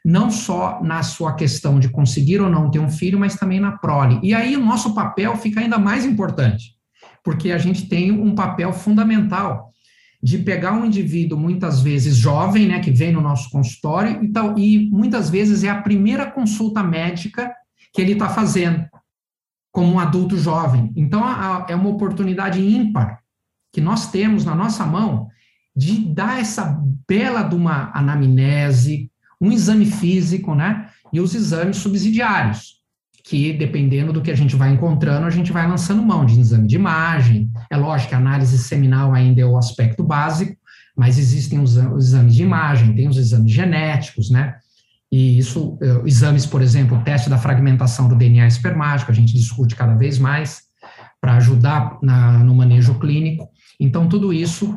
não 0.07 0.31
só 0.31 0.81
na 0.85 1.03
sua 1.03 1.35
questão 1.35 1.81
de 1.81 1.89
conseguir 1.89 2.41
ou 2.41 2.49
não 2.49 2.71
ter 2.71 2.79
um 2.79 2.89
filho, 2.89 3.19
mas 3.19 3.35
também 3.35 3.59
na 3.59 3.73
prole. 3.73 4.21
E 4.23 4.33
aí 4.33 4.57
o 4.57 4.65
nosso 4.65 4.95
papel 4.95 5.37
fica 5.37 5.59
ainda 5.59 5.81
mais 5.81 6.05
importante, 6.05 6.77
porque 7.25 7.51
a 7.51 7.59
gente 7.59 7.89
tem 7.89 8.13
um 8.13 8.33
papel 8.33 8.73
fundamental 8.73 9.73
de 10.23 10.39
pegar 10.39 10.75
um 10.75 10.85
indivíduo 10.85 11.37
muitas 11.37 11.83
vezes 11.83 12.15
jovem, 12.15 12.69
né, 12.69 12.79
que 12.79 12.93
vem 12.93 13.13
no 13.13 13.21
nosso 13.21 13.51
consultório, 13.51 14.23
e, 14.23 14.29
tal, 14.29 14.57
e 14.57 14.89
muitas 14.91 15.29
vezes 15.29 15.65
é 15.65 15.71
a 15.71 15.83
primeira 15.83 16.31
consulta 16.31 16.85
médica 16.85 17.53
que 17.93 18.01
ele 18.01 18.13
está 18.13 18.29
fazendo 18.29 18.87
como 19.73 19.95
um 19.95 19.99
adulto 19.99 20.39
jovem. 20.39 20.93
Então, 20.95 21.25
a, 21.25 21.65
a, 21.65 21.67
é 21.69 21.75
uma 21.75 21.91
oportunidade 21.91 22.61
ímpar 22.61 23.19
que 23.73 23.81
nós 23.81 24.09
temos 24.09 24.45
na 24.45 24.55
nossa 24.55 24.87
mão 24.87 25.27
de 25.75 25.99
dar 25.99 26.41
essa 26.41 26.81
bela 27.09 27.43
de 27.43 27.57
uma 27.57 27.91
anamnese, 27.93 29.11
um 29.47 29.53
exame 29.53 29.87
físico, 29.87 30.55
né? 30.55 30.89
E 31.13 31.21
os 31.21 31.35
exames 31.35 31.77
subsidiários, 31.77 32.77
que 33.25 33.53
dependendo 33.53 34.13
do 34.13 34.21
que 34.21 34.31
a 34.31 34.37
gente 34.37 34.57
vai 34.57 34.73
encontrando, 34.73 35.27
a 35.27 35.31
gente 35.31 35.53
vai 35.53 35.67
lançando 35.69 36.03
mão 36.03 36.25
de 36.25 36.39
exame 36.39 36.67
de 36.67 36.77
imagem. 36.77 37.51
É 37.71 37.77
lógico 37.77 38.11
que 38.11 38.15
a 38.15 38.19
análise 38.19 38.59
seminal 38.59 39.15
ainda 39.15 39.41
é 39.41 39.47
o 39.47 39.57
aspecto 39.57 40.03
básico, 40.03 40.57
mas 40.97 41.19
existem 41.19 41.59
os, 41.59 41.77
exames 41.77 42.35
de 42.35 42.43
imagem, 42.43 42.95
tem 42.95 43.09
os 43.09 43.17
exames 43.17 43.53
genéticos, 43.53 44.31
né? 44.31 44.57
E 45.11 45.39
isso, 45.39 45.79
eh, 45.81 46.03
exames, 46.05 46.47
por 46.47 46.61
exemplo, 46.63 46.99
o 46.99 47.03
teste 47.03 47.31
da 47.31 47.39
fragmentação 47.39 48.09
do 48.09 48.17
DNA 48.17 48.47
espermático, 48.47 49.13
a 49.13 49.15
gente 49.15 49.33
discute 49.33 49.77
cada 49.77 49.95
vez 49.95 50.19
mais 50.19 50.63
para 51.21 51.37
ajudar 51.37 51.99
na, 52.03 52.39
no 52.39 52.55
manejo 52.55 52.99
clínico. 52.99 53.49
Então, 53.79 54.09
tudo 54.09 54.33
isso 54.33 54.77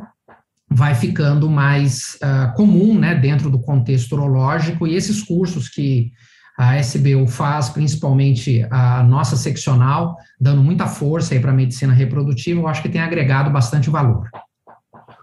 vai 0.70 0.94
ficando 0.94 1.50
mais 1.50 2.18
uh, 2.24 2.54
comum 2.56 2.98
né, 2.98 3.16
dentro 3.16 3.50
do 3.50 3.60
contexto 3.60 4.14
urológico, 4.14 4.88
e 4.88 4.96
esses 4.96 5.24
cursos 5.24 5.68
que 5.68 6.12
a 6.58 6.78
SBU 6.78 7.26
faz, 7.28 7.70
principalmente 7.70 8.68
a 8.70 9.02
nossa 9.02 9.38
seccional, 9.38 10.18
dando 10.40 10.62
muita 10.62 10.88
força 10.88 11.40
para 11.40 11.52
a 11.52 11.56
medicina 11.56 11.94
reprodutiva, 11.94 12.60
eu 12.60 12.68
acho 12.68 12.82
que 12.82 12.90
tem 12.90 13.00
agregado 13.00 13.50
bastante 13.50 13.90
valor. 13.90 14.30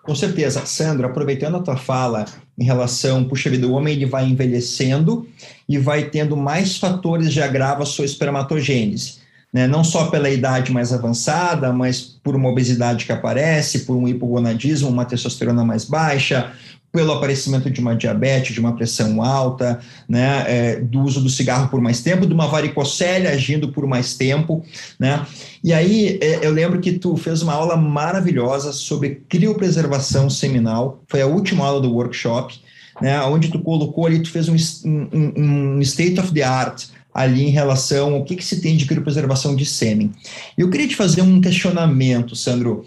Com 0.02 0.14
certeza. 0.14 0.64
Sandro, 0.64 1.06
aproveitando 1.06 1.56
a 1.56 1.62
tua 1.62 1.76
fala 1.76 2.24
em 2.58 2.64
relação, 2.64 3.24
puxa 3.24 3.50
vida, 3.50 3.66
o 3.66 3.72
homem 3.72 3.94
ele 3.94 4.06
vai 4.06 4.24
envelhecendo 4.24 5.28
e 5.68 5.76
vai 5.78 6.04
tendo 6.04 6.36
mais 6.36 6.78
fatores 6.78 7.32
de 7.32 7.42
agravo 7.42 7.82
à 7.82 7.86
sua 7.86 8.04
espermatogênese. 8.04 9.25
Né? 9.56 9.66
Não 9.66 9.82
só 9.82 10.08
pela 10.08 10.28
idade 10.28 10.70
mais 10.70 10.92
avançada, 10.92 11.72
mas 11.72 11.98
por 12.02 12.36
uma 12.36 12.50
obesidade 12.50 13.06
que 13.06 13.12
aparece, 13.12 13.86
por 13.86 13.96
um 13.96 14.06
hipogonadismo, 14.06 14.90
uma 14.90 15.06
testosterona 15.06 15.64
mais 15.64 15.86
baixa, 15.86 16.52
pelo 16.92 17.10
aparecimento 17.12 17.70
de 17.70 17.80
uma 17.80 17.96
diabetes, 17.96 18.52
de 18.52 18.60
uma 18.60 18.76
pressão 18.76 19.22
alta, 19.22 19.80
né, 20.06 20.44
é, 20.46 20.76
do 20.76 21.00
uso 21.00 21.22
do 21.22 21.30
cigarro 21.30 21.70
por 21.70 21.80
mais 21.80 22.02
tempo, 22.02 22.26
de 22.26 22.34
uma 22.34 22.46
varicocele 22.46 23.28
agindo 23.28 23.72
por 23.72 23.86
mais 23.86 24.14
tempo, 24.14 24.62
né? 25.00 25.24
E 25.64 25.72
aí 25.72 26.18
é, 26.20 26.46
eu 26.46 26.52
lembro 26.52 26.78
que 26.78 26.92
tu 26.92 27.16
fez 27.16 27.40
uma 27.40 27.54
aula 27.54 27.78
maravilhosa 27.78 28.74
sobre 28.74 29.22
criopreservação 29.26 30.28
seminal, 30.28 31.02
foi 31.08 31.22
a 31.22 31.26
última 31.26 31.64
aula 31.64 31.80
do 31.80 31.94
workshop, 31.94 32.60
né, 33.00 33.18
onde 33.22 33.48
tu 33.48 33.58
colocou 33.58 34.04
ali, 34.04 34.20
tu 34.20 34.30
fez 34.30 34.50
um, 34.50 34.56
um, 34.84 35.76
um 35.76 35.80
state 35.80 36.20
of 36.20 36.30
the 36.34 36.42
art 36.42 36.94
ali 37.16 37.44
em 37.44 37.50
relação 37.50 38.12
ao 38.12 38.24
que, 38.24 38.36
que 38.36 38.44
se 38.44 38.60
tem 38.60 38.76
de 38.76 38.84
criopreservação 38.84 39.56
de 39.56 39.64
sêmen. 39.64 40.12
Eu 40.56 40.68
queria 40.68 40.86
te 40.86 40.94
fazer 40.94 41.22
um 41.22 41.40
questionamento, 41.40 42.36
Sandro. 42.36 42.84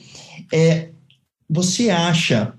É, 0.53 0.89
você 1.49 1.89
acha 1.89 2.53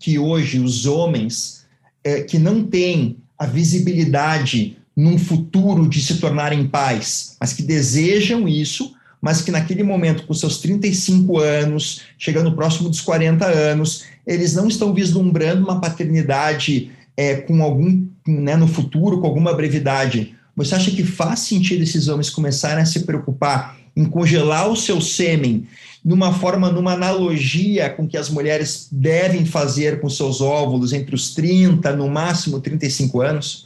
que 0.00 0.18
hoje 0.18 0.58
os 0.58 0.86
homens 0.86 1.64
é, 2.02 2.22
que 2.22 2.36
não 2.36 2.64
têm 2.64 3.16
a 3.38 3.46
visibilidade 3.46 4.76
num 4.96 5.16
futuro 5.16 5.88
de 5.88 6.02
se 6.02 6.18
tornarem 6.18 6.66
pais, 6.66 7.36
mas 7.38 7.52
que 7.52 7.62
desejam 7.62 8.48
isso, 8.48 8.92
mas 9.22 9.40
que 9.40 9.52
naquele 9.52 9.84
momento, 9.84 10.26
com 10.26 10.34
seus 10.34 10.58
35 10.58 11.38
anos, 11.38 12.00
chegando 12.18 12.56
próximo 12.56 12.88
dos 12.88 13.00
40 13.00 13.46
anos, 13.46 14.02
eles 14.26 14.52
não 14.52 14.66
estão 14.66 14.92
vislumbrando 14.92 15.62
uma 15.62 15.80
paternidade 15.80 16.90
é, 17.16 17.36
com 17.36 17.62
algum, 17.62 18.04
né, 18.26 18.56
no 18.56 18.66
futuro, 18.66 19.20
com 19.20 19.28
alguma 19.28 19.54
brevidade, 19.54 20.34
você 20.58 20.74
acha 20.74 20.90
que 20.90 21.04
faz 21.04 21.40
sentido 21.40 21.82
esses 21.82 22.08
homens 22.08 22.28
começarem 22.28 22.82
a 22.82 22.86
se 22.86 23.00
preocupar 23.06 23.78
em 23.96 24.04
congelar 24.04 24.68
o 24.68 24.76
seu 24.76 25.00
sêmen 25.00 25.66
numa 26.04 26.32
forma, 26.32 26.70
numa 26.70 26.92
analogia 26.92 27.90
com 27.90 28.06
que 28.06 28.16
as 28.16 28.28
mulheres 28.28 28.88
devem 28.90 29.46
fazer 29.46 30.00
com 30.00 30.08
seus 30.08 30.40
óvulos 30.40 30.92
entre 30.92 31.14
os 31.14 31.34
30, 31.34 31.94
no 31.94 32.08
máximo 32.08 32.60
35 32.60 33.20
anos? 33.20 33.64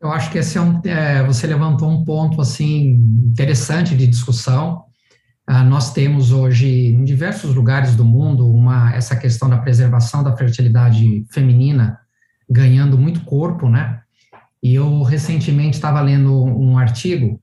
Eu 0.00 0.10
acho 0.10 0.30
que 0.30 0.38
esse 0.38 0.58
é 0.58 0.60
um, 0.60 0.80
é, 0.84 1.24
você 1.24 1.46
levantou 1.46 1.88
um 1.88 2.04
ponto 2.04 2.40
assim 2.40 3.00
interessante 3.24 3.94
de 3.96 4.06
discussão. 4.06 4.84
Ah, 5.46 5.64
nós 5.64 5.92
temos 5.92 6.32
hoje 6.32 6.68
em 6.68 7.04
diversos 7.04 7.54
lugares 7.54 7.94
do 7.94 8.04
mundo 8.04 8.48
uma 8.48 8.94
essa 8.94 9.16
questão 9.16 9.48
da 9.48 9.58
preservação 9.58 10.22
da 10.22 10.36
fertilidade 10.36 11.24
feminina 11.30 11.98
ganhando 12.50 12.98
muito 12.98 13.24
corpo, 13.24 13.68
né? 13.68 14.02
E 14.62 14.74
eu 14.74 15.02
recentemente 15.02 15.76
estava 15.76 16.00
lendo 16.00 16.44
um 16.44 16.78
artigo 16.78 17.40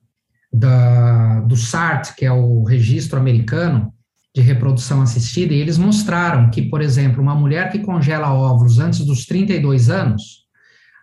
da, 0.52 1.42
do 1.42 1.56
SART, 1.56 2.16
que 2.16 2.26
é 2.26 2.32
o 2.32 2.64
Registro 2.64 3.20
Americano 3.20 3.94
de 4.34 4.42
Reprodução 4.42 5.02
Assistida, 5.02 5.54
e 5.54 5.60
eles 5.60 5.78
mostraram 5.78 6.50
que, 6.50 6.62
por 6.62 6.82
exemplo, 6.82 7.22
uma 7.22 7.36
mulher 7.36 7.72
que 7.72 7.80
congela 7.80 8.34
óvulos 8.34 8.80
antes 8.80 9.04
dos 9.06 9.26
32 9.26 9.90
anos, 9.90 10.46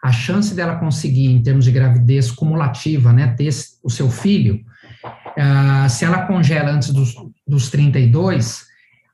a 0.03 0.13
chance 0.13 0.55
dela 0.55 0.77
conseguir, 0.77 1.27
em 1.27 1.43
termos 1.43 1.65
de 1.65 1.73
gravidez 1.73 2.31
cumulativa, 2.31 3.13
né, 3.13 3.35
ter 3.35 3.51
o 3.83 3.91
seu 3.91 4.09
filho, 4.09 4.65
uh, 5.05 5.89
se 5.89 6.05
ela 6.05 6.27
congela 6.27 6.71
antes 6.71 6.91
dos, 6.91 7.15
dos 7.47 7.69
32, 7.71 8.65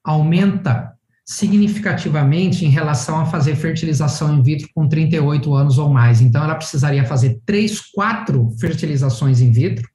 aumenta 0.04 0.91
significativamente 1.24 2.64
em 2.64 2.68
relação 2.68 3.20
a 3.20 3.26
fazer 3.26 3.54
fertilização 3.54 4.36
in 4.36 4.42
vitro 4.42 4.68
com 4.74 4.88
38 4.88 5.54
anos 5.54 5.78
ou 5.78 5.88
mais. 5.88 6.20
Então, 6.20 6.42
ela 6.42 6.54
precisaria 6.54 7.04
fazer 7.04 7.40
três, 7.46 7.80
quatro 7.80 8.50
fertilizações 8.60 9.40
in 9.40 9.52
vitro, 9.52 9.88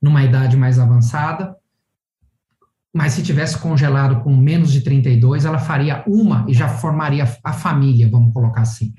numa 0.00 0.24
idade 0.24 0.56
mais 0.56 0.78
avançada, 0.78 1.54
mas 2.94 3.12
se 3.12 3.22
tivesse 3.22 3.58
congelado 3.58 4.22
com 4.22 4.34
menos 4.34 4.72
de 4.72 4.80
32, 4.80 5.44
ela 5.44 5.58
faria 5.58 6.02
uma 6.06 6.44
e 6.48 6.54
já 6.54 6.68
formaria 6.68 7.28
a 7.44 7.52
família, 7.52 8.08
vamos 8.08 8.32
colocar 8.32 8.62
assim. 8.62 8.94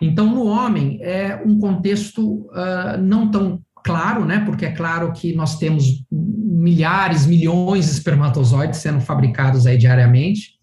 Então, 0.00 0.26
no 0.26 0.44
homem, 0.46 0.98
é 1.02 1.40
um 1.44 1.58
contexto 1.58 2.46
uh, 2.48 2.98
não 3.00 3.30
tão 3.30 3.62
claro, 3.84 4.24
né? 4.24 4.40
Porque 4.44 4.64
é 4.64 4.72
claro 4.72 5.12
que 5.12 5.34
nós 5.34 5.58
temos 5.58 6.04
milhares, 6.10 7.26
milhões 7.26 7.86
de 7.86 7.92
espermatozoides 7.92 8.80
sendo 8.80 9.00
fabricados 9.00 9.66
aí 9.66 9.78
diariamente, 9.78 10.59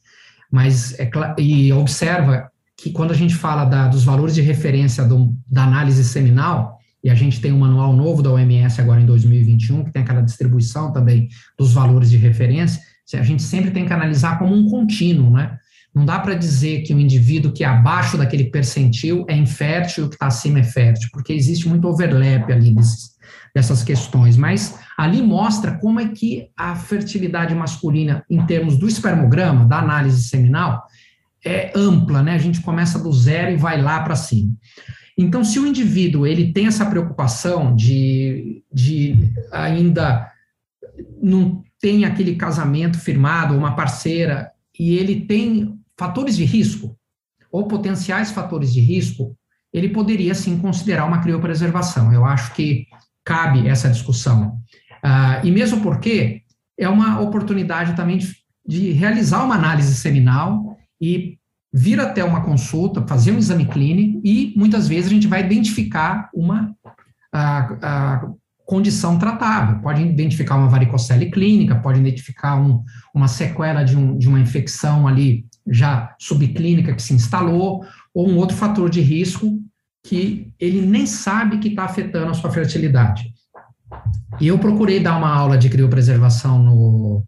mas 0.51 0.97
é 0.99 1.09
e 1.37 1.71
observa 1.73 2.49
que 2.75 2.91
quando 2.91 3.11
a 3.11 3.15
gente 3.15 3.35
fala 3.35 3.65
da, 3.65 3.87
dos 3.87 4.03
valores 4.03 4.35
de 4.35 4.41
referência 4.41 5.03
do, 5.03 5.35
da 5.47 5.63
análise 5.63 6.03
seminal, 6.03 6.77
e 7.03 7.09
a 7.09 7.15
gente 7.15 7.39
tem 7.39 7.51
um 7.51 7.59
manual 7.59 7.93
novo 7.93 8.21
da 8.21 8.31
OMS 8.31 8.81
agora 8.81 9.01
em 9.01 9.05
2021, 9.05 9.85
que 9.85 9.91
tem 9.91 10.01
aquela 10.01 10.21
distribuição 10.21 10.91
também 10.91 11.29
dos 11.57 11.73
valores 11.73 12.09
de 12.09 12.17
referência, 12.17 12.81
a 13.13 13.23
gente 13.23 13.41
sempre 13.41 13.71
tem 13.71 13.85
que 13.85 13.93
analisar 13.93 14.37
como 14.37 14.53
um 14.53 14.69
contínuo, 14.69 15.31
né? 15.31 15.57
Não 15.95 16.05
dá 16.05 16.19
para 16.19 16.35
dizer 16.35 16.81
que 16.81 16.93
o 16.93 16.99
indivíduo 16.99 17.51
que 17.51 17.63
é 17.63 17.67
abaixo 17.67 18.17
daquele 18.17 18.45
percentil 18.45 19.25
é 19.27 19.35
infértil 19.35 20.03
e 20.03 20.07
o 20.07 20.09
que 20.09 20.15
está 20.15 20.27
acima 20.27 20.59
é 20.59 20.63
fértil, 20.63 21.09
porque 21.11 21.33
existe 21.33 21.67
muito 21.67 21.87
overlap 21.87 22.51
ali 22.51 22.71
desses, 22.71 23.16
dessas 23.57 23.83
questões, 23.83 24.37
mas 24.37 24.79
ali 24.95 25.19
mostra 25.19 25.79
como 25.79 25.99
é 25.99 26.07
que 26.09 26.51
a 26.55 26.75
fertilidade 26.75 27.55
masculina, 27.55 28.23
em 28.29 28.45
termos 28.45 28.77
do 28.77 28.87
espermograma, 28.87 29.65
da 29.65 29.79
análise 29.79 30.29
seminal, 30.29 30.83
é 31.43 31.71
ampla, 31.75 32.21
né? 32.21 32.35
A 32.35 32.37
gente 32.37 32.61
começa 32.61 32.99
do 32.99 33.11
zero 33.11 33.51
e 33.51 33.57
vai 33.57 33.81
lá 33.81 33.99
para 34.01 34.15
cima. 34.15 34.53
Então, 35.17 35.43
se 35.43 35.57
o 35.57 35.65
indivíduo 35.65 36.27
ele 36.27 36.53
tem 36.53 36.67
essa 36.67 36.85
preocupação 36.85 37.75
de, 37.75 38.63
de 38.71 39.33
ainda 39.51 40.31
não 41.19 41.63
tem 41.81 42.05
aquele 42.05 42.35
casamento 42.35 42.99
firmado, 42.99 43.57
uma 43.57 43.75
parceira, 43.75 44.51
e 44.79 44.95
ele 44.95 45.21
tem 45.21 45.79
fatores 45.97 46.37
de 46.37 46.45
risco, 46.45 46.95
ou 47.51 47.67
potenciais 47.67 48.29
fatores 48.29 48.71
de 48.71 48.81
risco, 48.81 49.35
ele 49.73 49.89
poderia 49.89 50.35
sim 50.35 50.59
considerar 50.59 51.05
uma 51.05 51.23
criopreservação. 51.23 52.13
Eu 52.13 52.23
acho 52.23 52.53
que 52.53 52.85
cabe 53.27 53.67
essa 53.67 53.89
discussão. 53.89 54.57
Uh, 55.03 55.45
e 55.45 55.51
mesmo 55.51 55.81
porque 55.81 56.43
é 56.79 56.87
uma 56.87 57.19
oportunidade 57.19 57.93
também 57.93 58.17
de, 58.17 58.33
de, 58.65 58.91
realizar 58.91 59.43
uma 59.43 59.55
análise 59.55 59.93
seminal 59.95 60.77
e 60.99 61.37
vir 61.73 61.99
até 61.99 62.23
uma 62.23 62.41
consulta, 62.41 63.05
fazer 63.05 63.33
um 63.33 63.37
exame 63.37 63.65
clínico 63.65 64.21
e 64.23 64.53
muitas 64.55 64.87
vezes 64.87 65.07
a 65.07 65.13
gente 65.13 65.27
vai 65.27 65.41
identificar 65.41 66.29
uma 66.33 66.73
condição 68.65 69.19
tratável. 69.19 69.79
Pode 69.81 70.01
identificar 70.01 70.55
uma 70.55 70.69
varicocele 70.69 71.29
clínica, 71.29 71.75
pode 71.75 71.99
identificar 71.99 72.55
um, 72.55 72.81
uma 73.13 73.27
sequela 73.27 73.83
de, 73.83 73.97
um, 73.97 74.17
de 74.17 74.27
uma 74.29 74.39
infecção 74.39 75.07
ali 75.07 75.45
já 75.69 76.15
subclínica 76.17 76.95
que 76.95 77.03
se 77.03 77.13
instalou, 77.13 77.83
ou 78.13 78.29
um 78.29 78.37
outro 78.37 78.55
fator 78.55 78.89
de 78.89 79.01
risco 79.01 79.59
que 80.07 80.53
ele 80.57 80.81
nem 80.81 81.05
sabe 81.05 81.59
que 81.59 81.67
está 81.67 81.83
afetando 81.83 82.31
a 82.31 82.33
sua 82.33 82.49
fertilidade. 82.49 83.29
E 84.39 84.47
eu 84.47 84.57
procurei 84.57 85.01
dar 85.01 85.17
uma 85.17 85.33
aula 85.33 85.57
de 85.57 85.69
criopreservação 85.69 86.63
no, 86.63 87.23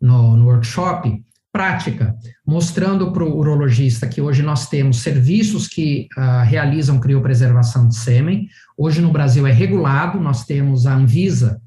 no, 0.00 0.36
no 0.36 0.46
workshop 0.46 1.22
prática, 1.52 2.16
mostrando 2.44 3.12
para 3.12 3.24
o 3.24 3.38
urologista 3.38 4.08
que 4.08 4.20
hoje 4.20 4.42
nós 4.42 4.68
temos 4.68 4.98
serviços 4.98 5.68
que 5.68 6.08
uh, 6.18 6.44
realizam 6.44 6.98
criopreservação 6.98 7.86
de 7.88 7.96
sêmen. 7.96 8.48
Hoje 8.76 9.00
no 9.00 9.12
Brasil 9.12 9.46
é 9.46 9.52
regulado, 9.52 10.20
nós 10.20 10.44
temos 10.44 10.84
a 10.84 10.94
Anvisa, 10.94 11.60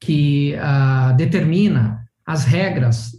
que 0.00 0.56
uh, 0.56 1.16
determina 1.16 2.04
as 2.26 2.44
regras 2.44 3.12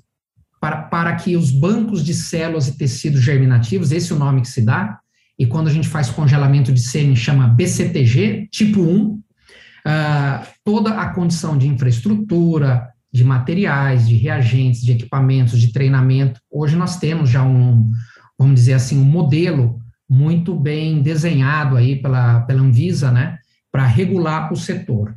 para, 0.60 0.84
para 0.84 1.16
que 1.16 1.38
os 1.38 1.52
bancos 1.52 2.04
de 2.04 2.14
células 2.14 2.68
e 2.68 2.78
tecidos 2.78 3.22
germinativos, 3.22 3.92
esse 3.92 4.12
é 4.12 4.16
o 4.16 4.20
nome 4.20 4.42
que 4.42 4.50
se 4.50 4.62
dá, 4.62 5.01
e 5.42 5.46
quando 5.48 5.70
a 5.70 5.74
gente 5.74 5.88
faz 5.88 6.12
congelamento 6.12 6.72
de 6.72 6.80
sêmen 6.80 7.16
chama 7.16 7.48
BCTG, 7.48 8.48
tipo 8.52 8.80
1, 8.80 9.06
uh, 9.08 9.24
ah, 9.84 10.48
toda 10.64 10.92
a 10.92 11.10
condição 11.10 11.58
de 11.58 11.68
infraestrutura, 11.68 12.88
de 13.12 13.24
materiais, 13.24 14.08
de 14.08 14.16
reagentes, 14.16 14.84
de 14.84 14.92
equipamentos, 14.92 15.60
de 15.60 15.74
treinamento, 15.74 16.40
hoje 16.48 16.76
nós 16.76 16.98
temos 16.98 17.28
já 17.28 17.42
um, 17.44 17.90
vamos 18.38 18.54
dizer 18.54 18.74
assim, 18.74 19.02
um 19.02 19.04
modelo 19.04 19.80
muito 20.08 20.54
bem 20.54 21.02
desenhado 21.02 21.76
aí 21.76 22.00
pela, 22.00 22.42
pela 22.42 22.62
Anvisa, 22.62 23.12
né, 23.12 23.40
para 23.72 23.88
regular 23.88 24.54
o 24.54 24.56
setor. 24.56 25.16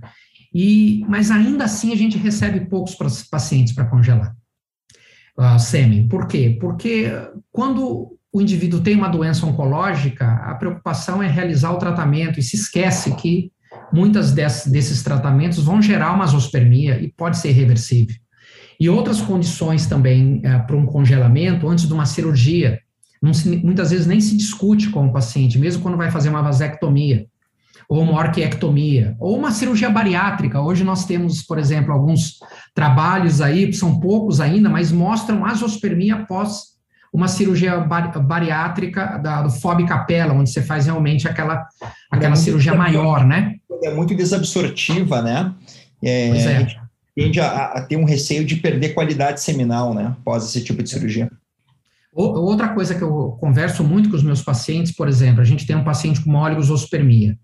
E, 0.54 1.04
mas 1.06 1.30
ainda 1.30 1.64
assim 1.64 1.92
a 1.92 1.96
gente 1.96 2.16
recebe 2.16 2.60
poucos 2.60 2.96
pacientes 3.30 3.74
para 3.74 3.84
congelar 3.84 4.34
uh, 5.38 5.58
sêmen. 5.58 6.08
Por 6.08 6.26
quê? 6.26 6.56
Porque 6.58 7.12
quando 7.52 8.13
o 8.34 8.42
indivíduo 8.42 8.80
tem 8.80 8.96
uma 8.96 9.08
doença 9.08 9.46
oncológica, 9.46 10.26
a 10.26 10.56
preocupação 10.56 11.22
é 11.22 11.28
realizar 11.28 11.70
o 11.70 11.78
tratamento 11.78 12.40
e 12.40 12.42
se 12.42 12.56
esquece 12.56 13.14
que 13.14 13.52
muitas 13.92 14.32
desses, 14.32 15.04
tratamentos 15.04 15.62
vão 15.62 15.80
gerar 15.80 16.12
uma 16.12 16.26
zoospermia 16.26 17.00
e 17.00 17.12
pode 17.12 17.38
ser 17.38 17.50
irreversível. 17.50 18.16
E 18.80 18.88
outras 18.90 19.20
condições 19.20 19.86
também 19.86 20.40
é, 20.42 20.58
para 20.58 20.74
um 20.74 20.84
congelamento 20.84 21.68
antes 21.68 21.86
de 21.86 21.94
uma 21.94 22.06
cirurgia, 22.06 22.80
se, 23.32 23.56
muitas 23.58 23.92
vezes 23.92 24.04
nem 24.04 24.20
se 24.20 24.36
discute 24.36 24.90
com 24.90 25.06
o 25.06 25.12
paciente, 25.12 25.56
mesmo 25.56 25.80
quando 25.80 25.96
vai 25.96 26.10
fazer 26.10 26.28
uma 26.28 26.42
vasectomia 26.42 27.26
ou 27.88 28.02
uma 28.02 28.18
orquiectomia, 28.18 29.14
ou 29.20 29.38
uma 29.38 29.50
cirurgia 29.50 29.90
bariátrica. 29.90 30.60
Hoje 30.60 30.82
nós 30.82 31.04
temos, 31.04 31.42
por 31.42 31.58
exemplo, 31.58 31.92
alguns 31.92 32.38
trabalhos 32.74 33.40
aí, 33.42 33.72
são 33.74 34.00
poucos 34.00 34.40
ainda, 34.40 34.70
mas 34.70 34.90
mostram 34.90 35.44
azospermia 35.44 36.14
após 36.16 36.73
uma 37.14 37.28
cirurgia 37.28 37.78
bariátrica 37.78 39.18
da, 39.18 39.42
do 39.42 39.50
FOB 39.50 39.86
Capela, 39.86 40.34
onde 40.34 40.50
você 40.50 40.60
faz 40.60 40.86
realmente 40.86 41.28
aquela, 41.28 41.64
aquela 42.10 42.32
é 42.32 42.36
cirurgia 42.36 42.74
maior, 42.74 43.24
né? 43.24 43.54
É 43.84 43.94
muito 43.94 44.16
desabsortiva, 44.16 45.22
né? 45.22 45.54
É, 46.02 46.28
pois 46.30 46.46
é. 46.46 46.56
A 46.56 46.58
gente 46.58 46.80
tende 47.14 47.40
a, 47.40 47.66
a, 47.66 47.82
ter 47.82 47.96
um 47.96 48.04
receio 48.04 48.44
de 48.44 48.56
perder 48.56 48.94
qualidade 48.94 49.40
seminal, 49.40 49.94
né? 49.94 50.16
Após 50.20 50.44
esse 50.44 50.64
tipo 50.64 50.82
de 50.82 50.90
cirurgia. 50.90 51.30
Outra 52.12 52.68
coisa 52.70 52.96
que 52.96 53.02
eu 53.02 53.36
converso 53.40 53.84
muito 53.84 54.10
com 54.10 54.16
os 54.16 54.22
meus 54.24 54.42
pacientes, 54.42 54.90
por 54.90 55.06
exemplo, 55.06 55.40
a 55.40 55.44
gente 55.44 55.66
tem 55.66 55.76
um 55.76 55.84
paciente 55.84 56.20
com 56.20 56.30
uma 56.30 56.42
oligosospermia, 56.42 57.38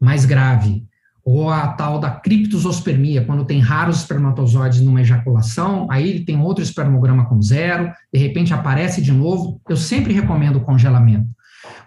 mais 0.00 0.24
grave, 0.24 0.84
ou 1.26 1.50
a 1.50 1.66
tal 1.66 1.98
da 1.98 2.08
criptosospermia, 2.08 3.24
quando 3.24 3.44
tem 3.44 3.58
raros 3.58 3.98
espermatozoides 3.98 4.80
numa 4.80 5.00
ejaculação, 5.00 5.88
aí 5.90 6.08
ele 6.08 6.24
tem 6.24 6.40
outro 6.40 6.62
espermograma 6.62 7.26
com 7.26 7.42
zero, 7.42 7.90
de 8.14 8.20
repente 8.20 8.54
aparece 8.54 9.02
de 9.02 9.10
novo, 9.10 9.60
eu 9.68 9.76
sempre 9.76 10.12
recomendo 10.12 10.56
o 10.56 10.60
congelamento, 10.60 11.26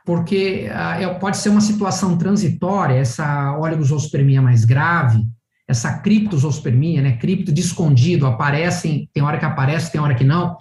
porque 0.05 0.69
ah, 0.73 1.01
é, 1.01 1.07
pode 1.13 1.37
ser 1.37 1.47
uma 1.47 1.61
situação 1.61 2.17
transitória, 2.17 2.95
essa 2.95 3.57
oligosospermia 3.57 4.41
mais 4.41 4.65
grave, 4.65 5.25
essa 5.65 5.99
criptosospermia, 5.99 7.01
né, 7.01 7.13
cripto 7.13 7.53
de 7.53 7.61
escondido, 7.61 8.27
aparecem, 8.27 9.09
tem 9.13 9.23
hora 9.23 9.37
que 9.37 9.45
aparece, 9.45 9.89
tem 9.89 10.01
hora 10.01 10.15
que 10.15 10.23
não. 10.25 10.57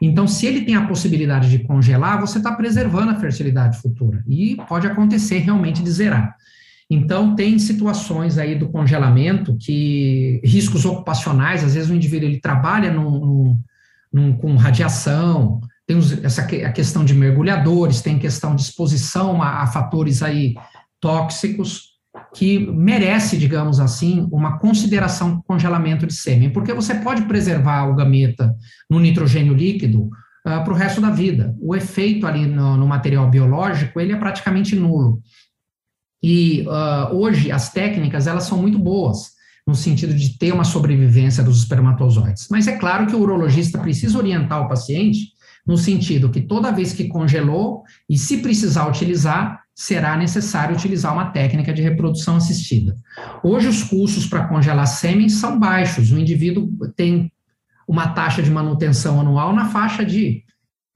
Então, 0.00 0.26
se 0.26 0.44
ele 0.46 0.62
tem 0.62 0.74
a 0.74 0.88
possibilidade 0.88 1.50
de 1.50 1.58
congelar, 1.60 2.18
você 2.18 2.38
está 2.38 2.50
preservando 2.52 3.12
a 3.12 3.20
fertilidade 3.20 3.78
futura. 3.78 4.24
E 4.26 4.56
pode 4.66 4.86
acontecer 4.86 5.38
realmente 5.40 5.82
de 5.82 5.90
zerar. 5.90 6.34
Então, 6.90 7.34
tem 7.34 7.58
situações 7.58 8.38
aí 8.38 8.54
do 8.54 8.68
congelamento 8.68 9.56
que, 9.58 10.40
riscos 10.42 10.86
ocupacionais, 10.86 11.62
às 11.62 11.74
vezes 11.74 11.90
o 11.90 11.94
indivíduo 11.94 12.28
ele 12.28 12.40
trabalha 12.40 12.90
num, 12.90 13.58
num, 14.12 14.32
com 14.32 14.56
radiação, 14.56 15.60
tem 15.86 15.96
os, 15.96 16.24
essa 16.24 16.42
a 16.42 16.72
questão 16.72 17.04
de 17.04 17.14
mergulhadores, 17.14 18.00
tem 18.00 18.18
questão 18.18 18.54
de 18.54 18.62
exposição 18.62 19.42
a, 19.42 19.62
a 19.62 19.66
fatores 19.66 20.22
aí 20.22 20.54
tóxicos, 21.00 21.98
que 22.34 22.58
merece, 22.58 23.36
digamos 23.36 23.80
assim, 23.80 24.26
uma 24.30 24.58
consideração 24.58 25.42
congelamento 25.46 26.06
de 26.06 26.14
sêmen, 26.14 26.50
porque 26.50 26.72
você 26.72 26.94
pode 26.94 27.22
preservar 27.22 27.88
o 27.88 27.94
gameta 27.94 28.54
no 28.90 28.98
nitrogênio 28.98 29.54
líquido 29.54 30.04
uh, 30.04 30.64
para 30.64 30.72
o 30.72 30.76
resto 30.76 31.00
da 31.00 31.10
vida. 31.10 31.54
O 31.60 31.74
efeito 31.74 32.26
ali 32.26 32.46
no, 32.46 32.76
no, 32.76 32.86
material 32.86 33.28
biológico, 33.30 34.00
ele 34.00 34.12
é 34.12 34.16
praticamente 34.16 34.74
nulo. 34.74 35.20
E 36.22 36.62
uh, 36.62 37.14
hoje 37.14 37.50
as 37.52 37.72
técnicas, 37.72 38.26
elas 38.26 38.44
são 38.44 38.58
muito 38.58 38.78
boas, 38.78 39.32
no 39.66 39.74
sentido 39.74 40.14
de 40.14 40.38
ter 40.38 40.52
uma 40.52 40.64
sobrevivência 40.64 41.44
dos 41.44 41.58
espermatozoides. 41.58 42.48
Mas 42.50 42.66
é 42.66 42.76
claro 42.76 43.06
que 43.06 43.14
o 43.14 43.20
urologista 43.20 43.78
precisa 43.78 44.18
orientar 44.18 44.64
o 44.64 44.68
paciente 44.68 45.38
no 45.68 45.76
sentido 45.76 46.30
que 46.30 46.40
toda 46.40 46.72
vez 46.72 46.94
que 46.94 47.08
congelou, 47.08 47.82
e 48.08 48.16
se 48.16 48.38
precisar 48.38 48.88
utilizar, 48.88 49.60
será 49.74 50.16
necessário 50.16 50.74
utilizar 50.74 51.12
uma 51.12 51.30
técnica 51.30 51.74
de 51.74 51.82
reprodução 51.82 52.36
assistida. 52.36 52.96
Hoje, 53.44 53.68
os 53.68 53.82
custos 53.82 54.26
para 54.26 54.48
congelar 54.48 54.86
sêmen 54.86 55.28
são 55.28 55.58
baixos, 55.58 56.10
o 56.10 56.18
indivíduo 56.18 56.70
tem 56.96 57.30
uma 57.86 58.08
taxa 58.08 58.42
de 58.42 58.50
manutenção 58.50 59.20
anual 59.20 59.54
na 59.54 59.68
faixa 59.68 60.04
de, 60.04 60.42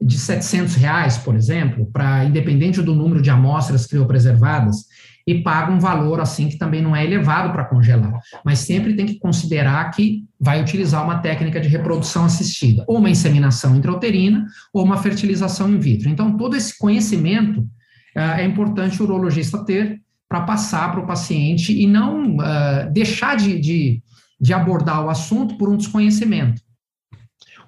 de 0.01 0.19
700 0.19 0.75
reais, 0.77 1.19
por 1.19 1.37
exemplo, 1.37 1.87
para 1.93 2.25
independente 2.25 2.81
do 2.81 2.95
número 2.95 3.21
de 3.21 3.29
amostras 3.29 3.87
criopreservadas, 3.87 4.87
e 5.27 5.43
paga 5.43 5.73
um 5.73 5.79
valor 5.79 6.21
assim 6.21 6.49
que 6.49 6.59
também 6.59 6.83
não 6.83 6.95
é 6.95 7.05
elevado 7.05 7.53
para 7.53 7.65
congelar, 7.65 8.21
mas 8.45 8.61
sempre 8.61 8.95
tem 8.95 9.07
que 9.07 9.19
considerar 9.19 9.91
que 9.91 10.25
vai 10.41 10.61
utilizar 10.61 11.05
uma 11.05 11.19
técnica 11.19 11.61
de 11.61 11.69
reprodução 11.69 12.25
assistida, 12.25 12.85
ou 12.89 12.99
uma 12.99 13.11
inseminação 13.11 13.77
intrauterina, 13.77 14.45
ou 14.73 14.85
uma 14.85 14.97
fertilização 14.97 15.71
in 15.71 15.79
vitro. 15.79 16.09
Então, 16.09 16.37
todo 16.37 16.57
esse 16.57 16.77
conhecimento 16.77 17.61
uh, 17.61 18.39
é 18.39 18.45
importante 18.45 19.01
o 19.01 19.05
urologista 19.05 19.65
ter 19.65 20.01
para 20.29 20.41
passar 20.41 20.91
para 20.91 21.01
o 21.01 21.07
paciente 21.07 21.79
e 21.79 21.87
não 21.87 22.37
uh, 22.37 22.91
deixar 22.91 23.37
de, 23.37 23.61
de, 23.61 24.03
de 24.41 24.53
abordar 24.53 25.05
o 25.05 25.11
assunto 25.11 25.57
por 25.57 25.69
um 25.69 25.77
desconhecimento. 25.77 26.61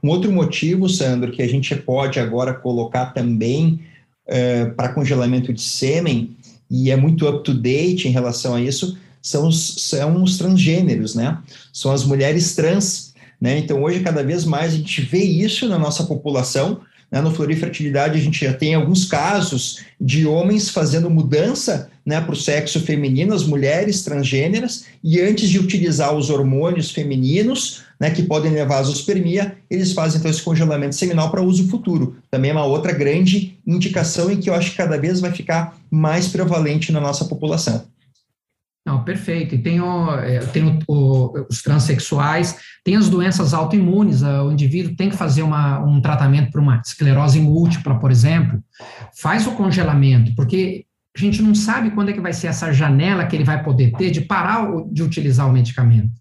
Um 0.02 0.08
outro 0.08 0.32
motivo, 0.32 0.88
Sandro, 0.88 1.30
que 1.30 1.42
a 1.42 1.48
gente 1.48 1.74
pode 1.76 2.18
agora 2.18 2.52
colocar 2.52 3.06
também 3.06 3.80
uh, 4.26 4.74
para 4.74 4.92
congelamento 4.92 5.52
de 5.52 5.62
sêmen 5.62 6.36
e 6.70 6.90
é 6.90 6.96
muito 6.96 7.28
up 7.28 7.44
to 7.44 7.54
date 7.54 8.08
em 8.08 8.10
relação 8.10 8.54
a 8.54 8.60
isso, 8.60 8.96
são 9.22 9.48
os, 9.48 9.76
são 9.78 10.22
os 10.22 10.36
transgêneros, 10.36 11.14
né? 11.14 11.38
São 11.72 11.90
as 11.90 12.04
mulheres 12.04 12.54
trans, 12.54 13.14
né? 13.40 13.58
Então, 13.58 13.82
hoje, 13.82 14.00
cada 14.00 14.22
vez 14.22 14.44
mais, 14.44 14.72
a 14.72 14.76
gente 14.76 15.00
vê 15.00 15.22
isso 15.22 15.68
na 15.68 15.78
nossa 15.78 16.04
população. 16.04 16.80
Né? 17.10 17.20
No 17.20 17.30
Florifertilidade, 17.30 18.18
a 18.18 18.22
gente 18.22 18.44
já 18.44 18.52
tem 18.52 18.74
alguns 18.74 19.04
casos 19.04 19.80
de 20.00 20.26
homens 20.26 20.68
fazendo 20.68 21.08
mudança 21.08 21.88
né, 22.04 22.20
para 22.20 22.32
o 22.32 22.36
sexo 22.36 22.80
feminino, 22.80 23.32
as 23.32 23.44
mulheres 23.44 24.02
transgêneras, 24.02 24.86
e 25.02 25.20
antes 25.20 25.48
de 25.48 25.58
utilizar 25.58 26.14
os 26.14 26.28
hormônios 26.28 26.90
femininos, 26.90 27.83
né, 28.00 28.10
que 28.10 28.22
podem 28.22 28.52
levar 28.52 28.78
à 28.78 28.82
zoospermia, 28.82 29.56
eles 29.70 29.92
fazem 29.92 30.18
então 30.18 30.30
esse 30.30 30.42
congelamento 30.42 30.94
seminal 30.94 31.30
para 31.30 31.42
uso 31.42 31.68
futuro. 31.68 32.16
Também 32.30 32.50
é 32.50 32.54
uma 32.54 32.64
outra 32.64 32.92
grande 32.92 33.58
indicação 33.66 34.30
em 34.30 34.38
que 34.38 34.50
eu 34.50 34.54
acho 34.54 34.70
que 34.70 34.76
cada 34.76 34.98
vez 34.98 35.20
vai 35.20 35.32
ficar 35.32 35.76
mais 35.90 36.28
prevalente 36.28 36.92
na 36.92 37.00
nossa 37.00 37.24
população. 37.24 37.86
Não, 38.86 39.02
perfeito. 39.02 39.54
E 39.54 39.58
tem, 39.58 39.80
o, 39.80 40.14
é, 40.14 40.40
tem 40.40 40.62
o, 40.62 40.78
o, 40.86 41.46
os 41.48 41.62
transexuais, 41.62 42.56
tem 42.84 42.96
as 42.96 43.08
doenças 43.08 43.54
autoimunes, 43.54 44.22
o 44.22 44.52
indivíduo 44.52 44.94
tem 44.94 45.08
que 45.08 45.16
fazer 45.16 45.42
uma, 45.42 45.80
um 45.80 46.02
tratamento 46.02 46.50
para 46.50 46.60
uma 46.60 46.82
esclerose 46.84 47.40
múltipla, 47.40 47.98
por 47.98 48.10
exemplo, 48.10 48.62
faz 49.18 49.46
o 49.46 49.52
congelamento, 49.52 50.34
porque 50.34 50.84
a 51.16 51.20
gente 51.20 51.40
não 51.40 51.54
sabe 51.54 51.92
quando 51.92 52.10
é 52.10 52.12
que 52.12 52.20
vai 52.20 52.32
ser 52.32 52.48
essa 52.48 52.72
janela 52.72 53.24
que 53.24 53.34
ele 53.34 53.44
vai 53.44 53.62
poder 53.62 53.92
ter 53.92 54.10
de 54.10 54.20
parar 54.20 54.66
de 54.90 55.02
utilizar 55.02 55.48
o 55.48 55.52
medicamento 55.52 56.12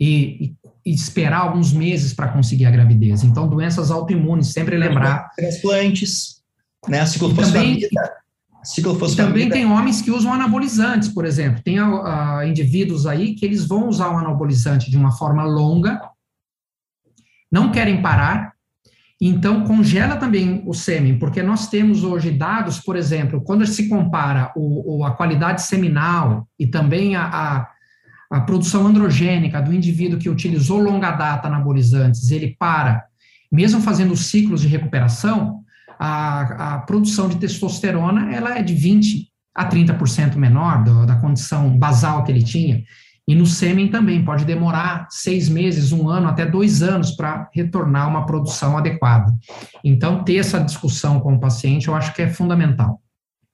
e, 0.00 0.54
e, 0.54 0.56
e 0.64 0.65
esperar 0.92 1.40
alguns 1.40 1.72
meses 1.72 2.14
para 2.14 2.28
conseguir 2.28 2.66
a 2.66 2.70
gravidez. 2.70 3.24
Então, 3.24 3.48
doenças 3.48 3.90
autoimunes, 3.90 4.52
sempre 4.52 4.76
lembrar. 4.76 5.30
Transplantes, 5.36 6.42
né? 6.88 7.00
A 7.00 7.06
ciclofosfamida. 7.06 7.88
Também 9.16 9.48
tem 9.48 9.66
homens 9.66 10.00
que 10.00 10.10
usam 10.10 10.32
anabolizantes, 10.32 11.08
por 11.08 11.24
exemplo. 11.24 11.62
Tem 11.62 11.80
uh, 11.80 12.42
indivíduos 12.44 13.06
aí 13.06 13.34
que 13.34 13.44
eles 13.44 13.66
vão 13.66 13.88
usar 13.88 14.10
o 14.10 14.18
anabolizante 14.18 14.90
de 14.90 14.96
uma 14.96 15.12
forma 15.12 15.44
longa, 15.44 16.00
não 17.50 17.70
querem 17.70 18.02
parar, 18.02 18.56
então 19.20 19.64
congela 19.64 20.16
também 20.16 20.62
o 20.66 20.74
sêmen, 20.74 21.18
porque 21.18 21.42
nós 21.42 21.68
temos 21.68 22.04
hoje 22.04 22.30
dados, 22.30 22.78
por 22.80 22.96
exemplo, 22.96 23.40
quando 23.40 23.66
se 23.66 23.88
compara 23.88 24.52
o, 24.54 24.98
o, 24.98 25.04
a 25.04 25.12
qualidade 25.12 25.62
seminal 25.62 26.46
e 26.58 26.66
também 26.66 27.16
a, 27.16 27.24
a, 27.24 27.68
a 28.30 28.40
produção 28.40 28.86
androgênica 28.86 29.60
do 29.62 29.72
indivíduo 29.72 30.18
que 30.18 30.28
utilizou 30.28 30.80
longa 30.80 31.12
data 31.12 31.48
anabolizantes, 31.48 32.30
ele 32.30 32.56
para, 32.58 33.04
mesmo 33.50 33.80
fazendo 33.80 34.16
ciclos 34.16 34.60
de 34.62 34.68
recuperação, 34.68 35.60
a, 35.98 36.74
a 36.74 36.78
produção 36.80 37.28
de 37.28 37.36
testosterona 37.36 38.34
ela 38.34 38.58
é 38.58 38.62
de 38.62 38.74
20 38.74 39.28
a 39.54 39.68
30% 39.68 40.36
menor 40.36 40.84
do, 40.84 41.06
da 41.06 41.16
condição 41.16 41.76
basal 41.78 42.22
que 42.24 42.30
ele 42.30 42.42
tinha. 42.42 42.84
E 43.28 43.34
no 43.34 43.46
sêmen 43.46 43.88
também 43.88 44.24
pode 44.24 44.44
demorar 44.44 45.08
seis 45.10 45.48
meses, 45.48 45.90
um 45.90 46.08
ano, 46.08 46.28
até 46.28 46.46
dois 46.46 46.80
anos 46.80 47.10
para 47.10 47.48
retornar 47.52 48.08
uma 48.08 48.24
produção 48.24 48.78
adequada. 48.78 49.34
Então, 49.82 50.22
ter 50.22 50.36
essa 50.36 50.60
discussão 50.60 51.18
com 51.18 51.34
o 51.34 51.40
paciente 51.40 51.88
eu 51.88 51.94
acho 51.94 52.14
que 52.14 52.22
é 52.22 52.28
fundamental. 52.28 53.00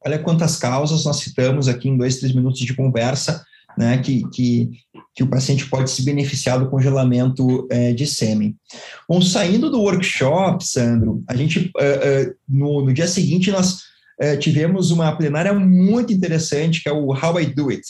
Olha 0.04 0.18
quantas 0.18 0.56
causas 0.56 1.04
nós 1.04 1.20
citamos 1.20 1.68
aqui 1.68 1.88
em 1.88 1.96
dois, 1.96 2.18
três 2.18 2.34
minutos 2.34 2.60
de 2.60 2.74
conversa, 2.74 3.44
né, 3.76 3.98
que, 3.98 4.22
que, 4.30 4.70
que 5.14 5.22
o 5.22 5.28
paciente 5.28 5.68
pode 5.68 5.90
se 5.90 6.04
beneficiar 6.04 6.58
do 6.58 6.68
congelamento 6.68 7.66
é, 7.70 7.92
de 7.92 8.06
sêmen. 8.06 8.56
Bom, 9.08 9.20
saindo 9.20 9.70
do 9.70 9.80
workshop, 9.80 10.66
Sandro, 10.66 11.22
a 11.28 11.34
gente, 11.34 11.70
uh, 11.76 12.28
uh, 12.28 12.34
no, 12.48 12.84
no, 12.84 12.92
dia 12.92 13.06
seguinte, 13.06 13.50
nós 13.50 13.80
uh, 14.22 14.38
tivemos 14.38 14.90
uma 14.90 15.16
plenária 15.16 15.52
muito 15.52 16.12
interessante, 16.12 16.82
que 16.82 16.88
é 16.88 16.92
o 16.92 17.12
How 17.12 17.40
I 17.40 17.46
Do 17.46 17.70
It, 17.70 17.82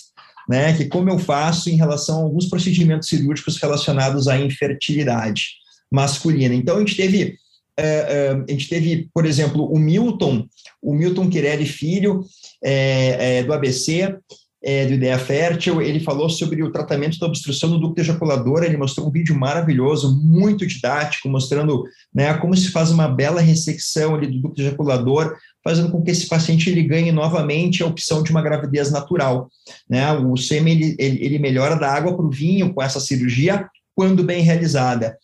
né, 0.49 0.73
que 0.77 0.87
como 0.87 1.11
eu 1.11 1.19
faço 1.19 1.71
em 1.71 1.77
relação 1.77 2.21
a 2.21 2.23
alguns 2.23 2.49
procedimentos 2.49 3.09
cirúrgicos 3.09 3.57
relacionados 3.59 4.29
à 4.29 4.39
infertilidade 4.39 5.47
masculina. 5.91 6.55
Então, 6.55 6.77
a 6.77 6.79
gente 6.81 6.97
teve, 6.97 7.37
a 7.79 8.51
gente 8.51 8.69
teve, 8.69 9.11
por 9.13 9.27
exemplo, 9.27 9.71
o 9.71 9.79
Milton, 9.79 10.47
o 10.83 10.95
Milton 10.95 11.29
Quirelli 11.29 11.67
Filho, 11.67 12.25
é, 12.63 13.39
é, 13.39 13.45
do 13.45 13.53
ABC, 13.53 14.17
é, 14.65 14.87
do 14.87 14.95
Ideia 14.95 15.19
Fértil, 15.19 15.83
ele 15.83 15.99
falou 15.99 16.31
sobre 16.31 16.63
o 16.63 16.71
tratamento 16.71 17.19
da 17.19 17.27
obstrução 17.27 17.71
do 17.71 17.79
ducto 17.79 18.01
ejaculador, 18.01 18.63
ele 18.63 18.77
mostrou 18.77 19.09
um 19.09 19.11
vídeo 19.11 19.35
maravilhoso, 19.35 20.17
muito 20.23 20.67
didático, 20.67 21.29
mostrando 21.29 21.85
né, 22.15 22.33
como 22.35 22.57
se 22.57 22.71
faz 22.71 22.91
uma 22.91 23.09
bela 23.09 23.41
ressecção 23.41 24.15
ali 24.15 24.29
do 24.29 24.41
ducto 24.41 24.61
ejaculador, 24.61 25.37
fazendo 25.65 25.91
com 25.91 26.03
que 26.03 26.11
esse 26.11 26.29
paciente 26.29 26.71
ele 26.71 26.83
ganhe 26.83 27.11
novamente 27.11 27.83
a 27.83 27.87
opção 27.87 28.23
de 28.23 28.31
uma 28.31 28.43
gravidez 28.43 28.91
natural. 28.91 29.49
Né? 29.89 30.13
O 30.13 30.37
sêmen 30.37 30.75
ele, 30.75 30.97
ele, 30.99 31.25
ele 31.25 31.39
melhora 31.39 31.77
da 31.77 31.91
água 31.91 32.15
para 32.15 32.25
o 32.25 32.31
vinho 32.31 32.73
com 32.73 32.83
essa 32.83 33.01
cirurgia, 33.01 33.67
quando 33.95 34.25
bem 34.25 34.43
realizada. 34.43 35.17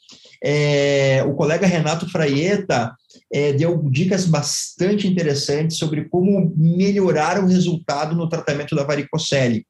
É, 0.43 1.25
o 1.27 1.35
colega 1.35 1.67
Renato 1.67 2.09
Fraieta 2.09 2.95
é, 3.33 3.53
deu 3.53 3.83
dicas 3.91 4.25
bastante 4.25 5.07
interessantes 5.07 5.77
sobre 5.77 6.05
como 6.09 6.53
melhorar 6.57 7.43
o 7.43 7.47
resultado 7.47 8.15
no 8.15 8.29
tratamento 8.29 8.75
da 8.75 8.85
varicocele. 8.85 9.67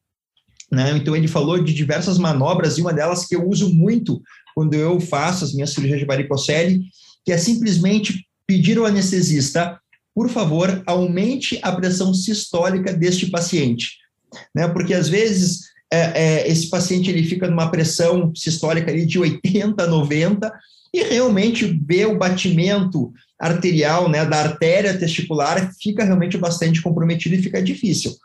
Né? 0.71 0.95
Então, 0.95 1.15
ele 1.15 1.27
falou 1.27 1.61
de 1.61 1.73
diversas 1.73 2.17
manobras, 2.17 2.77
e 2.77 2.81
uma 2.81 2.93
delas 2.93 3.25
que 3.25 3.35
eu 3.35 3.47
uso 3.47 3.73
muito 3.73 4.21
quando 4.53 4.73
eu 4.73 4.99
faço 4.99 5.43
as 5.43 5.53
minhas 5.53 5.71
cirurgias 5.71 5.99
de 5.99 6.05
varicocele, 6.05 6.81
que 7.25 7.31
é 7.31 7.37
simplesmente 7.37 8.25
pedir 8.45 8.77
ao 8.77 8.85
anestesista, 8.85 9.79
por 10.13 10.29
favor, 10.29 10.83
aumente 10.85 11.59
a 11.61 11.71
pressão 11.71 12.13
sistólica 12.13 12.93
deste 12.93 13.27
paciente. 13.27 13.97
Né? 14.53 14.67
Porque, 14.67 14.93
às 14.93 15.09
vezes, 15.09 15.68
é, 15.91 15.99
é, 15.99 16.47
esse 16.47 16.69
paciente 16.69 17.09
ele 17.09 17.23
fica 17.23 17.47
numa 17.47 17.69
pressão 17.69 18.33
sistólica 18.35 18.91
ali 18.91 19.05
de 19.05 19.19
80, 19.19 19.87
90, 19.87 20.51
e 20.93 21.03
realmente 21.03 21.65
ver 21.65 22.07
o 22.07 22.17
batimento 22.17 23.11
arterial, 23.39 24.09
né, 24.09 24.25
da 24.25 24.37
artéria 24.37 24.97
testicular, 24.97 25.71
fica 25.79 26.03
realmente 26.03 26.37
bastante 26.37 26.81
comprometido 26.81 27.35
e 27.35 27.41
fica 27.41 27.61
difícil. 27.61 28.15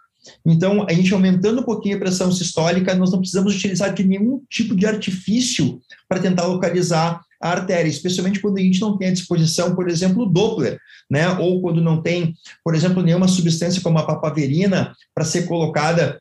Então, 0.45 0.87
a 0.89 0.93
gente 0.93 1.13
aumentando 1.13 1.61
um 1.61 1.65
pouquinho 1.65 1.97
a 1.97 2.01
pressão 2.01 2.33
sistólica, 2.33 2.95
nós 2.95 3.13
não 3.13 3.19
precisamos 3.19 3.55
utilizar 3.55 3.93
de 3.93 4.05
nenhum 4.05 4.43
tipo 4.49 4.75
de 4.75 4.87
artifício 4.87 5.81
para 6.09 6.21
tentar 6.21 6.47
localizar 6.47 7.21
a 7.41 7.51
artéria, 7.51 7.91
especialmente 7.91 8.41
quando 8.41 8.57
a 8.57 8.63
gente 8.63 8.81
não 8.81 8.97
tem 8.97 9.09
à 9.09 9.13
disposição, 9.13 9.75
por 9.75 9.89
exemplo, 9.89 10.23
o 10.23 10.27
Doppler, 10.27 10.79
né? 11.11 11.29
Ou 11.39 11.61
quando 11.61 11.83
não 11.83 12.01
tem, 12.01 12.35
por 12.65 12.75
exemplo, 12.75 13.03
nenhuma 13.03 13.29
substância 13.29 13.83
como 13.83 13.99
a 13.99 14.07
papaverina 14.07 14.95
para 15.15 15.27
ser 15.27 15.47
colocada 15.47 16.19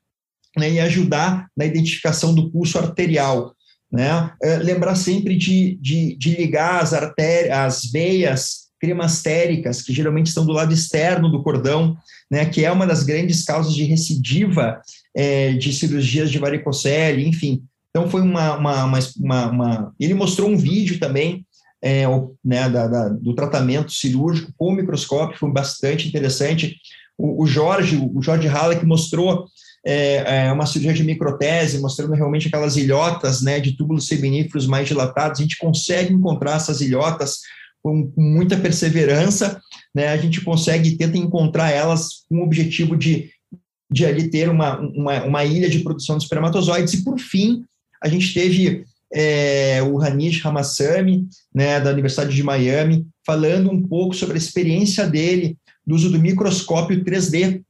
né, 0.58 0.72
e 0.72 0.80
ajudar 0.80 1.48
na 1.56 1.66
identificação 1.66 2.34
do 2.34 2.50
pulso 2.52 2.78
arterial. 2.78 3.54
Né? 3.92 4.32
É, 4.42 4.58
lembrar 4.58 4.96
sempre 4.96 5.36
de, 5.36 5.78
de, 5.82 6.16
de 6.18 6.36
ligar 6.36 6.82
as 6.82 6.94
artérias, 6.94 7.58
as 7.58 7.92
veias 7.92 8.64
cremastéricas, 8.80 9.82
que 9.82 9.94
geralmente 9.94 10.28
estão 10.28 10.46
do 10.46 10.52
lado 10.52 10.74
externo 10.74 11.30
do 11.30 11.42
cordão, 11.42 11.96
né, 12.30 12.46
que 12.46 12.66
é 12.66 12.72
uma 12.72 12.86
das 12.86 13.04
grandes 13.04 13.46
causas 13.46 13.74
de 13.74 13.84
recidiva 13.84 14.82
é, 15.16 15.54
de 15.54 15.72
cirurgias 15.72 16.30
de 16.30 16.40
varicocele, 16.40 17.26
enfim. 17.26 17.64
Então, 17.90 18.10
foi 18.10 18.22
uma, 18.22 18.58
uma, 18.58 18.84
uma, 18.84 19.00
uma 19.52 19.94
Ele 20.00 20.14
mostrou 20.16 20.50
um 20.50 20.58
vídeo 20.58 21.00
também 21.00 21.46
é, 21.82 22.06
né, 22.44 22.70
da, 22.70 22.88
da, 22.88 23.10
do 23.10 23.36
tratamento 23.36 23.92
cirúrgico 23.92 24.52
com 24.58 24.70
o 24.70 24.76
microscópio, 24.76 25.38
foi 25.38 25.52
bastante 25.52 26.08
interessante. 26.08 26.78
O, 27.18 27.44
o 27.44 27.46
Jorge, 27.46 27.98
o 27.98 28.22
Jorge 28.22 28.48
Halleck 28.48 28.86
mostrou 28.86 29.46
é, 29.86 30.46
é, 30.46 30.52
uma 30.52 30.66
cirurgia 30.66 30.94
de 30.94 31.04
microtese, 31.04 31.80
mostrando 31.80 32.14
realmente 32.14 32.48
aquelas 32.48 32.78
ilhotas 32.78 33.42
né, 33.42 33.60
de 33.60 33.74
túbulos 33.74 34.08
seminíferos 34.08 34.66
mais 34.66 34.88
dilatados. 34.88 35.40
A 35.40 35.44
gente 35.44 35.58
consegue 35.58 36.14
encontrar 36.14 36.56
essas 36.56 36.80
ilhotas 36.82 37.40
com, 37.82 38.10
com 38.10 38.22
muita 38.22 38.56
perseverança, 38.56 39.62
né, 39.94 40.08
a 40.08 40.18
gente 40.18 40.40
consegue, 40.42 40.96
tenta 40.96 41.18
encontrar 41.18 41.70
elas 41.70 42.24
com 42.30 42.38
o 42.38 42.44
objetivo 42.44 42.96
de, 42.96 43.30
de 43.92 44.06
ali 44.06 44.30
ter 44.30 44.50
uma, 44.50 44.80
uma, 44.80 45.24
uma 45.26 45.46
ilha 45.46 45.70
de 45.70 45.80
produção 45.80 46.18
de 46.18 46.24
espermatozoides. 46.24 46.94
E, 46.94 47.04
por 47.04 47.20
fim, 47.20 47.66
a 48.02 48.08
gente 48.08 48.34
teve 48.34 48.86
é, 49.14 49.84
o 49.84 50.02
Hanish 50.02 50.42
Ramasamy, 50.42 51.28
né, 51.54 51.82
da 51.82 51.92
Universidade 51.92 52.34
de 52.34 52.42
Miami, 52.42 53.06
falando 53.26 53.70
um 53.70 53.86
pouco 53.86 54.16
sobre 54.16 54.36
a 54.36 54.38
experiência 54.38 55.06
dele 55.06 55.58
do 55.86 55.94
uso 55.94 56.10
do 56.10 56.20
microscópio 56.20 57.04
3D 57.04 57.62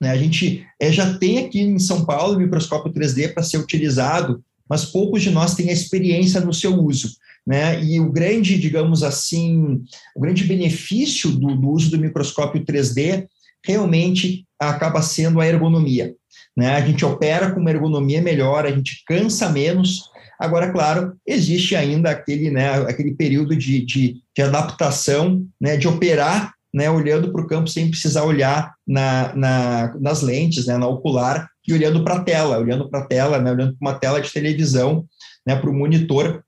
né? 0.00 0.10
A 0.10 0.16
gente 0.16 0.66
é, 0.80 0.92
já 0.92 1.18
tem 1.18 1.38
aqui 1.38 1.60
em 1.60 1.78
São 1.78 2.04
Paulo 2.04 2.36
o 2.36 2.40
microscópio 2.40 2.92
3D 2.92 3.32
para 3.32 3.42
ser 3.42 3.58
utilizado, 3.58 4.42
mas 4.68 4.84
poucos 4.84 5.22
de 5.22 5.30
nós 5.30 5.54
têm 5.54 5.70
a 5.70 5.72
experiência 5.72 6.40
no 6.40 6.52
seu 6.52 6.74
uso. 6.74 7.16
Né? 7.46 7.82
E 7.84 8.00
o 8.00 8.10
grande, 8.10 8.58
digamos 8.58 9.02
assim, 9.02 9.82
o 10.14 10.20
grande 10.20 10.44
benefício 10.44 11.30
do, 11.30 11.54
do 11.54 11.70
uso 11.70 11.90
do 11.90 11.98
microscópio 11.98 12.64
3D 12.64 13.26
realmente 13.64 14.44
acaba 14.58 15.00
sendo 15.00 15.40
a 15.40 15.46
ergonomia. 15.46 16.14
Né? 16.56 16.74
A 16.74 16.80
gente 16.80 17.04
opera 17.04 17.52
com 17.52 17.60
uma 17.60 17.70
ergonomia 17.70 18.20
melhor, 18.20 18.66
a 18.66 18.70
gente 18.70 19.02
cansa 19.06 19.48
menos. 19.48 20.10
Agora, 20.38 20.72
claro, 20.72 21.14
existe 21.26 21.76
ainda 21.76 22.10
aquele, 22.10 22.50
né, 22.50 22.74
aquele 22.82 23.14
período 23.14 23.56
de, 23.56 23.84
de, 23.84 24.20
de 24.34 24.42
adaptação, 24.42 25.46
né, 25.60 25.76
de 25.76 25.88
operar 25.88 26.55
né, 26.76 26.90
olhando 26.90 27.32
para 27.32 27.40
o 27.40 27.46
campo 27.46 27.70
sem 27.70 27.88
precisar 27.88 28.24
olhar 28.24 28.74
na, 28.86 29.34
na, 29.34 29.96
nas 29.98 30.20
lentes, 30.20 30.66
né, 30.66 30.76
na 30.76 30.86
ocular, 30.86 31.48
e 31.66 31.72
olhando 31.72 32.04
para 32.04 32.16
a 32.16 32.22
tela, 32.22 32.58
olhando 32.58 32.90
para 32.90 33.00
a 33.00 33.06
tela, 33.06 33.38
né, 33.38 33.50
olhando 33.50 33.74
para 33.78 33.90
uma 33.90 33.98
tela 33.98 34.20
de 34.20 34.30
televisão, 34.30 35.06
né, 35.46 35.56
para 35.56 35.70
o 35.70 35.74
monitor, 35.74 36.44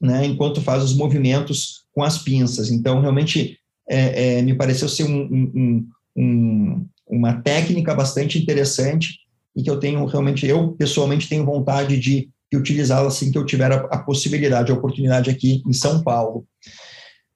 né, 0.00 0.24
enquanto 0.24 0.62
faz 0.62 0.82
os 0.82 0.96
movimentos 0.96 1.84
com 1.92 2.02
as 2.02 2.16
pinças. 2.16 2.70
Então, 2.70 3.02
realmente, 3.02 3.58
é, 3.86 4.38
é, 4.38 4.42
me 4.42 4.54
pareceu 4.54 4.88
ser 4.88 5.04
um, 5.04 5.20
um, 5.20 5.88
um, 6.16 6.86
uma 7.06 7.34
técnica 7.42 7.94
bastante 7.94 8.38
interessante 8.38 9.18
e 9.54 9.62
que 9.62 9.68
eu 9.68 9.78
tenho 9.78 10.02
realmente, 10.06 10.46
eu 10.46 10.72
pessoalmente 10.78 11.28
tenho 11.28 11.44
vontade 11.44 11.98
de, 11.98 12.30
de 12.50 12.56
utilizá-la 12.56 13.08
assim 13.08 13.30
que 13.30 13.36
eu 13.36 13.44
tiver 13.44 13.70
a, 13.70 13.76
a 13.90 13.98
possibilidade, 13.98 14.72
a 14.72 14.74
oportunidade 14.74 15.28
aqui 15.28 15.62
em 15.66 15.74
São 15.74 16.02
Paulo. 16.02 16.46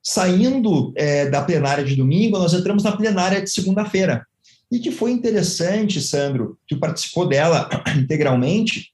Saindo 0.02 0.92
é, 0.96 1.28
da 1.30 1.42
plenária 1.42 1.84
de 1.84 1.94
domingo, 1.94 2.38
nós 2.38 2.52
entramos 2.52 2.82
na 2.82 2.96
plenária 2.96 3.40
de 3.40 3.50
segunda-feira. 3.50 4.26
E 4.70 4.78
que 4.78 4.90
foi 4.90 5.12
interessante, 5.12 6.00
Sandro, 6.00 6.58
que 6.66 6.74
participou 6.74 7.28
dela 7.28 7.68
integralmente, 7.96 8.92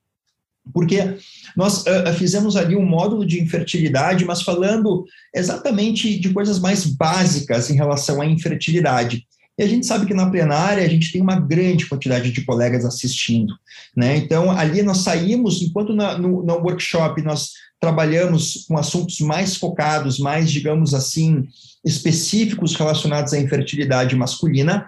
porque 0.73 1.17
nós 1.57 1.85
uh, 1.87 2.13
fizemos 2.17 2.57
ali 2.57 2.77
um 2.77 2.85
módulo 2.85 3.25
de 3.25 3.41
infertilidade, 3.41 4.25
mas 4.25 4.43
falando 4.43 5.05
exatamente 5.35 6.19
de 6.19 6.31
coisas 6.31 6.59
mais 6.59 6.85
básicas 6.85 7.71
em 7.71 7.75
relação 7.75 8.21
à 8.21 8.27
infertilidade. 8.27 9.27
E 9.59 9.63
a 9.63 9.67
gente 9.67 9.87
sabe 9.87 10.07
que 10.07 10.15
na 10.15 10.31
plenária 10.31 10.85
a 10.85 10.89
gente 10.89 11.11
tem 11.11 11.21
uma 11.21 11.41
grande 11.41 11.87
quantidade 11.87 12.31
de 12.31 12.45
colegas 12.45 12.85
assistindo. 12.85 13.53
Né? 13.97 14.17
Então, 14.17 14.51
ali 14.51 14.83
nós 14.83 14.99
saímos, 14.99 15.61
enquanto 15.61 15.93
na, 15.93 16.17
no, 16.17 16.45
no 16.45 16.55
workshop 16.59 17.21
nós 17.23 17.51
trabalhamos 17.81 18.65
com 18.69 18.79
assuntos 18.79 19.19
mais 19.21 19.57
focados, 19.57 20.19
mais, 20.19 20.51
digamos 20.51 20.95
assim, 20.95 21.45
específicos 21.85 22.75
relacionados 22.75 23.33
à 23.33 23.39
infertilidade 23.39 24.15
masculina. 24.15 24.87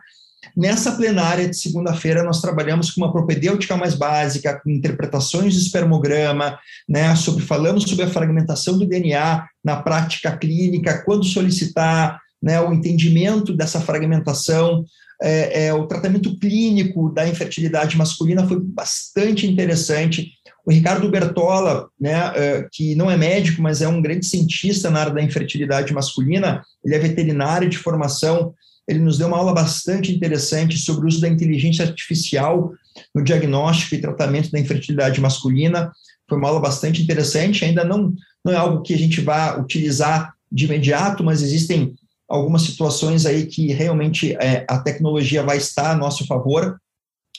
Nessa 0.56 0.92
plenária 0.92 1.48
de 1.48 1.56
segunda-feira, 1.56 2.22
nós 2.22 2.40
trabalhamos 2.40 2.90
com 2.90 3.02
uma 3.02 3.12
propedêutica 3.12 3.76
mais 3.76 3.94
básica, 3.94 4.59
com 4.61 4.70
interpretações 4.70 5.54
de 5.54 5.61
espermograma, 5.61 6.59
né, 6.88 7.14
sobre, 7.14 7.44
falamos 7.44 7.85
sobre 7.85 8.04
a 8.04 8.11
fragmentação 8.11 8.78
do 8.78 8.87
DNA 8.87 9.46
na 9.62 9.76
prática 9.76 10.37
clínica, 10.37 11.02
quando 11.04 11.24
solicitar, 11.24 12.20
né, 12.42 12.61
o 12.61 12.72
entendimento 12.72 13.55
dessa 13.55 13.81
fragmentação, 13.81 14.85
é, 15.22 15.66
é, 15.66 15.74
o 15.74 15.87
tratamento 15.87 16.38
clínico 16.38 17.12
da 17.12 17.29
infertilidade 17.29 17.96
masculina 17.96 18.46
foi 18.46 18.59
bastante 18.59 19.46
interessante. 19.46 20.33
O 20.64 20.72
Ricardo 20.72 21.11
Bertola, 21.11 21.88
né, 22.00 22.33
é, 22.35 22.68
que 22.72 22.94
não 22.94 23.11
é 23.11 23.16
médico, 23.16 23.61
mas 23.61 23.83
é 23.83 23.88
um 23.88 24.00
grande 24.00 24.24
cientista 24.24 24.90
na 24.90 25.00
área 25.00 25.12
da 25.12 25.22
infertilidade 25.22 25.92
masculina, 25.92 26.62
ele 26.85 26.94
é 26.94 26.98
veterinário 26.98 27.68
de 27.68 27.76
formação, 27.76 28.55
ele 28.88 28.98
nos 28.98 29.18
deu 29.18 29.29
uma 29.29 29.37
aula 29.37 29.53
bastante 29.53 30.11
interessante 30.11 30.79
sobre 30.79 31.05
o 31.05 31.09
uso 31.09 31.20
da 31.20 31.29
inteligência 31.29 31.85
artificial 31.85 32.72
no 33.14 33.22
diagnóstico 33.22 33.94
e 33.94 34.00
tratamento 34.00 34.50
da 34.50 34.59
infertilidade 34.59 35.20
masculina. 35.20 35.92
Foi 36.29 36.38
uma 36.38 36.48
aula 36.48 36.61
bastante 36.61 37.03
interessante, 37.03 37.64
ainda 37.64 37.85
não, 37.85 38.12
não 38.44 38.53
é 38.53 38.57
algo 38.57 38.83
que 38.83 38.94
a 38.94 38.98
gente 38.98 39.20
vá 39.20 39.57
utilizar 39.59 40.33
de 40.50 40.64
imediato, 40.64 41.22
mas 41.22 41.42
existem 41.42 41.94
algumas 42.30 42.62
situações 42.62 43.26
aí 43.26 43.46
que 43.46 43.72
realmente 43.72 44.34
é, 44.34 44.64
a 44.68 44.78
tecnologia 44.78 45.42
vai 45.42 45.56
estar 45.56 45.90
a 45.90 45.96
nosso 45.96 46.24
favor, 46.26 46.80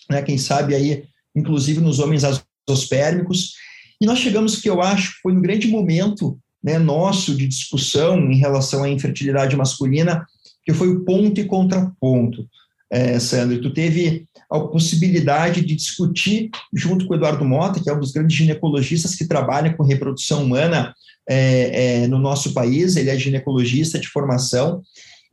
né? 0.09 0.21
Quem 0.21 0.37
sabe 0.37 0.75
aí, 0.75 1.05
inclusive 1.33 1.79
nos 1.79 1.99
homens 1.99 2.23
azospérmicos. 2.67 3.53
E 4.01 4.05
nós 4.05 4.19
chegamos, 4.19 4.57
que 4.57 4.69
eu 4.69 4.81
acho, 4.81 5.13
foi 5.23 5.31
um 5.31 5.41
grande 5.41 5.69
momento 5.69 6.37
né, 6.61 6.77
nosso 6.77 7.35
de 7.35 7.47
discussão 7.47 8.19
em 8.19 8.35
relação 8.35 8.83
à 8.83 8.89
infertilidade 8.89 9.55
masculina, 9.55 10.25
que 10.65 10.73
foi 10.73 10.89
o 10.89 11.05
ponto 11.05 11.39
e 11.39 11.45
contraponto. 11.45 12.45
É, 12.91 13.17
Sandro, 13.17 13.61
tu 13.61 13.73
teve 13.73 14.25
a 14.49 14.59
possibilidade 14.59 15.61
de 15.61 15.75
discutir 15.75 16.49
junto 16.73 17.05
com 17.05 17.13
o 17.13 17.15
Eduardo 17.15 17.45
Mota, 17.45 17.79
que 17.81 17.89
é 17.89 17.93
um 17.93 17.99
dos 17.99 18.11
grandes 18.11 18.35
ginecologistas 18.35 19.15
que 19.15 19.25
trabalha 19.25 19.73
com 19.73 19.83
reprodução 19.83 20.43
humana 20.43 20.93
é, 21.33 22.03
é, 22.03 22.07
no 22.07 22.19
nosso 22.19 22.53
país, 22.53 22.97
ele 22.97 23.09
é 23.09 23.17
ginecologista 23.17 23.97
de 23.97 24.09
formação, 24.09 24.81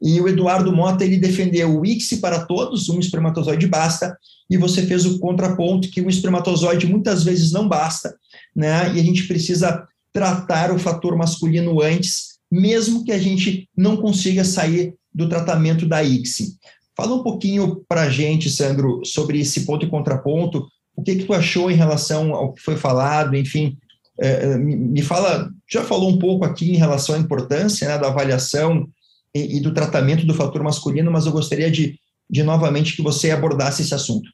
e 0.01 0.21
o 0.21 0.29
Eduardo 0.29 0.73
Mota, 0.73 1.05
ele 1.05 1.17
defendeu 1.17 1.77
o 1.77 1.85
ICSI 1.85 2.19
para 2.19 2.45
todos, 2.45 2.89
um 2.89 3.01
espermatozoide 3.01 3.67
basta, 3.67 4.17
e 4.49 4.57
você 4.57 4.87
fez 4.87 5.05
o 5.05 5.19
contraponto 5.19 5.91
que 5.91 6.01
o 6.01 6.09
espermatozoide 6.09 6.87
muitas 6.87 7.25
vezes 7.25 7.51
não 7.51 7.67
basta, 7.67 8.15
né, 8.55 8.95
e 8.95 9.01
a 9.01 9.03
gente 9.03 9.27
precisa 9.27 9.85
tratar 10.13 10.71
o 10.73 10.79
fator 10.79 11.17
masculino 11.17 11.83
antes, 11.83 12.39
mesmo 12.51 13.05
que 13.05 13.11
a 13.11 13.19
gente 13.19 13.69
não 13.77 13.97
consiga 13.97 14.45
sair 14.45 14.95
do 15.13 15.29
tratamento 15.29 15.85
da 15.85 16.03
ICSI. 16.05 16.55
Fala 16.97 17.17
um 17.17 17.25
pouquinho 17.25 17.85
para 17.89 18.03
a 18.03 18.09
gente, 18.09 18.49
Sandro, 18.49 19.03
sobre 19.05 19.41
esse 19.41 19.67
ponto 19.67 19.85
e 19.85 19.91
contraponto, 19.91 20.65
o 20.95 21.03
que, 21.03 21.17
que 21.17 21.25
tu 21.25 21.35
achou 21.35 21.71
em 21.71 21.75
relação 21.77 22.35
ao 22.35 22.53
que 22.53 22.63
foi 22.63 22.77
falado, 22.77 23.37
enfim, 23.37 23.77
é, 24.21 24.53
é 24.53 24.59
me 24.59 25.03
fala, 25.03 25.51
já 25.71 25.85
falou 25.85 26.11
um 26.11 26.19
pouco 26.19 26.45
aqui 26.45 26.71
em 26.71 26.77
relação 26.77 27.15
à 27.15 27.19
importância 27.19 27.87
né, 27.87 27.99
da 27.99 28.09
avaliação 28.09 28.89
e, 29.35 29.59
e, 29.59 29.61
do 29.61 29.75
tratamento 29.75 30.27
do 30.27 30.35
fator 30.35 30.63
masculino, 30.63 31.11
mas 31.11 31.27
eu 31.27 31.33
gostaria 31.33 31.71
de, 31.71 31.99
de 32.29 32.43
novamente 32.43 32.97
que 32.97 33.03
você 33.03 33.31
abordasse 33.31 33.83
esse 33.83 33.95
assunto. 33.95 34.31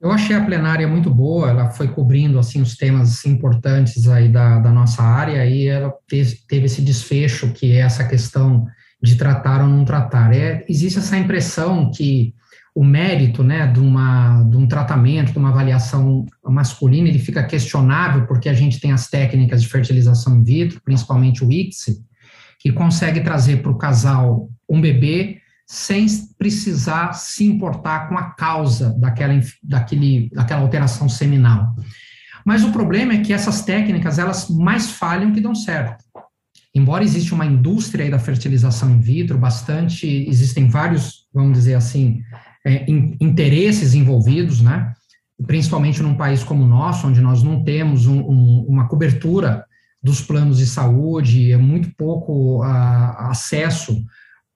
Eu 0.00 0.10
achei 0.10 0.34
a 0.34 0.44
plenária 0.44 0.88
muito 0.88 1.10
boa, 1.10 1.50
ela 1.50 1.70
foi 1.70 1.88
cobrindo 1.88 2.38
assim 2.38 2.62
os 2.62 2.74
temas 2.74 3.24
importantes 3.26 4.08
aí 4.08 4.28
da, 4.28 4.58
da 4.58 4.70
nossa 4.70 5.02
área 5.02 5.44
e 5.46 5.66
ela 5.66 5.92
teve, 6.08 6.38
esse 6.50 6.80
desfecho 6.80 7.52
que 7.52 7.72
é 7.72 7.80
essa 7.80 8.06
questão 8.06 8.66
de 9.02 9.16
tratar 9.16 9.62
ou 9.62 9.68
não 9.68 9.84
tratar. 9.84 10.34
É, 10.34 10.64
existe 10.68 10.98
essa 10.98 11.18
impressão 11.18 11.90
que 11.90 12.34
o 12.80 12.84
mérito 12.84 13.44
né, 13.44 13.66
de, 13.66 13.78
uma, 13.78 14.42
de 14.44 14.56
um 14.56 14.66
tratamento, 14.66 15.32
de 15.32 15.38
uma 15.38 15.50
avaliação 15.50 16.24
masculina, 16.42 17.08
ele 17.08 17.18
fica 17.18 17.42
questionável 17.42 18.26
porque 18.26 18.48
a 18.48 18.54
gente 18.54 18.80
tem 18.80 18.90
as 18.90 19.06
técnicas 19.06 19.60
de 19.60 19.68
fertilização 19.68 20.38
in 20.38 20.42
vitro, 20.42 20.80
principalmente 20.82 21.44
o 21.44 21.52
ICSI, 21.52 21.98
que 22.58 22.72
consegue 22.72 23.20
trazer 23.20 23.60
para 23.60 23.70
o 23.70 23.76
casal 23.76 24.48
um 24.66 24.80
bebê 24.80 25.42
sem 25.66 26.06
precisar 26.38 27.12
se 27.12 27.44
importar 27.44 28.08
com 28.08 28.16
a 28.16 28.30
causa 28.30 28.96
daquela, 28.98 29.38
daquele, 29.62 30.30
daquela 30.32 30.62
alteração 30.62 31.06
seminal. 31.06 31.76
Mas 32.46 32.64
o 32.64 32.72
problema 32.72 33.12
é 33.12 33.18
que 33.18 33.34
essas 33.34 33.60
técnicas, 33.60 34.18
elas 34.18 34.48
mais 34.48 34.90
falham 34.90 35.32
que 35.32 35.40
dão 35.42 35.54
certo. 35.54 36.02
Embora 36.74 37.04
exista 37.04 37.34
uma 37.34 37.44
indústria 37.44 38.10
da 38.10 38.18
fertilização 38.18 38.90
in 38.90 39.00
vitro, 39.00 39.36
bastante, 39.36 40.06
existem 40.06 40.66
vários, 40.66 41.26
vamos 41.30 41.52
dizer 41.58 41.74
assim, 41.74 42.22
é, 42.64 42.90
in, 42.90 43.16
interesses 43.20 43.94
envolvidos, 43.94 44.60
né? 44.60 44.92
Principalmente 45.46 46.02
num 46.02 46.14
país 46.14 46.42
como 46.42 46.64
o 46.64 46.68
nosso, 46.68 47.06
onde 47.06 47.20
nós 47.20 47.42
não 47.42 47.64
temos 47.64 48.06
um, 48.06 48.20
um, 48.20 48.66
uma 48.68 48.88
cobertura 48.88 49.64
dos 50.02 50.20
planos 50.20 50.58
de 50.58 50.66
saúde, 50.66 51.52
é 51.52 51.56
muito 51.56 51.90
pouco 51.96 52.62
uh, 52.62 53.28
acesso 53.30 54.02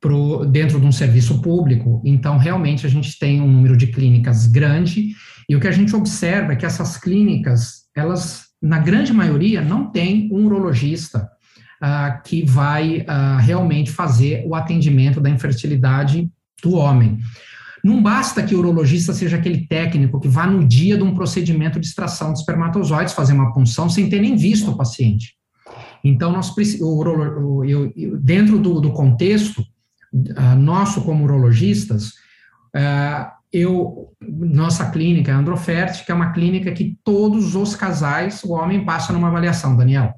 pro, 0.01 0.45
dentro 0.45 0.81
de 0.81 0.87
um 0.87 0.93
serviço 0.93 1.41
público. 1.41 2.03
Então, 2.05 2.39
realmente, 2.39 2.87
a 2.87 2.91
gente 2.91 3.19
tem 3.19 3.41
um 3.41 3.51
número 3.51 3.77
de 3.77 3.87
clínicas 3.89 4.47
grande, 4.47 5.15
e 5.49 5.57
o 5.57 5.61
que 5.61 5.69
a 5.69 5.73
gente 5.73 5.95
observa 5.95 6.53
é 6.53 6.57
que 6.57 6.67
essas 6.67 6.97
clínicas, 6.97 7.85
elas, 7.95 8.45
na 8.61 8.79
grande 8.79 9.13
maioria, 9.13 9.61
não 9.61 9.91
tem 9.91 10.29
um 10.33 10.47
urologista 10.47 11.29
uh, 11.83 12.23
que 12.23 12.45
vai 12.45 13.01
uh, 13.01 13.39
realmente 13.41 13.91
fazer 13.91 14.45
o 14.47 14.55
atendimento 14.55 15.21
da 15.21 15.31
infertilidade 15.31 16.31
do 16.63 16.75
homem. 16.75 17.19
Não 17.85 18.03
basta 18.03 18.43
que 18.43 18.55
o 18.55 18.61
urologista 18.61 19.13
seja 19.13 19.37
aquele 19.37 19.67
técnico 19.67 20.19
que 20.19 20.27
vá 20.27 20.47
no 20.47 20.67
dia 20.67 20.97
de 20.97 21.03
um 21.03 21.15
procedimento 21.15 21.79
de 21.79 21.87
extração 21.87 22.33
de 22.33 22.39
espermatozoides 22.39 23.13
fazer 23.13 23.35
uma 23.35 23.53
punção 23.53 23.91
sem 23.91 24.09
ter 24.09 24.23
nem 24.23 24.37
visto 24.37 24.71
o 24.71 24.77
paciente. 24.77 25.35
Então, 26.03 26.33
nós, 26.33 26.51
o, 26.81 27.03
o, 27.03 27.65
eu, 27.65 27.93
dentro 28.19 28.59
do, 28.59 28.81
do 28.81 28.91
contexto, 28.91 29.61
uh, 30.15 30.57
nosso 30.57 31.03
como 31.03 31.25
urologistas, 31.25 32.07
uh, 32.75 33.31
eu, 33.53 34.11
nossa 34.23 34.91
clínica 34.91 35.31
é 35.31 35.35
Androfert, 35.35 36.07
que 36.07 36.11
é 36.11 36.15
uma 36.15 36.33
clínica 36.33 36.73
que 36.73 36.97
todos 37.05 37.55
os 37.55 37.77
casais, 37.77 38.43
o 38.45 38.53
homem 38.53 38.83
passa 38.83 39.13
numa 39.13 39.29
avaliação, 39.29 39.77
Daniel. 39.77 40.15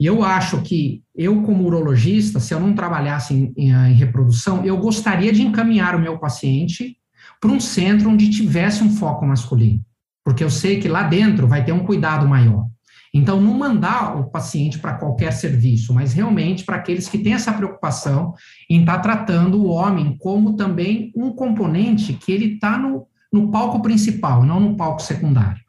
E 0.00 0.06
eu 0.06 0.24
acho 0.24 0.62
que 0.62 1.00
eu, 1.14 1.42
como 1.42 1.64
urologista, 1.64 2.40
se 2.40 2.52
eu 2.52 2.58
não 2.58 2.74
trabalhasse 2.74 3.32
em, 3.32 3.52
em, 3.56 3.70
em 3.70 3.94
reprodução, 3.94 4.64
eu 4.64 4.76
gostaria 4.78 5.32
de 5.32 5.42
encaminhar 5.42 5.94
o 5.94 6.00
meu 6.00 6.18
paciente 6.18 6.98
para 7.44 7.52
um 7.52 7.60
centro 7.60 8.08
onde 8.08 8.30
tivesse 8.30 8.82
um 8.82 8.88
foco 8.88 9.26
masculino, 9.26 9.78
porque 10.24 10.42
eu 10.42 10.48
sei 10.48 10.80
que 10.80 10.88
lá 10.88 11.02
dentro 11.02 11.46
vai 11.46 11.62
ter 11.62 11.72
um 11.72 11.84
cuidado 11.84 12.26
maior. 12.26 12.64
Então, 13.12 13.38
não 13.38 13.52
mandar 13.52 14.18
o 14.18 14.30
paciente 14.30 14.78
para 14.78 14.94
qualquer 14.94 15.30
serviço, 15.30 15.92
mas 15.92 16.14
realmente 16.14 16.64
para 16.64 16.76
aqueles 16.76 17.06
que 17.06 17.18
têm 17.18 17.34
essa 17.34 17.52
preocupação 17.52 18.32
em 18.70 18.80
estar 18.80 18.94
tá 18.96 19.00
tratando 19.00 19.62
o 19.62 19.66
homem 19.66 20.16
como 20.16 20.56
também 20.56 21.12
um 21.14 21.32
componente 21.32 22.14
que 22.14 22.32
ele 22.32 22.54
está 22.54 22.78
no, 22.78 23.06
no 23.30 23.50
palco 23.50 23.82
principal, 23.82 24.42
não 24.42 24.58
no 24.58 24.74
palco 24.74 25.02
secundário. 25.02 25.60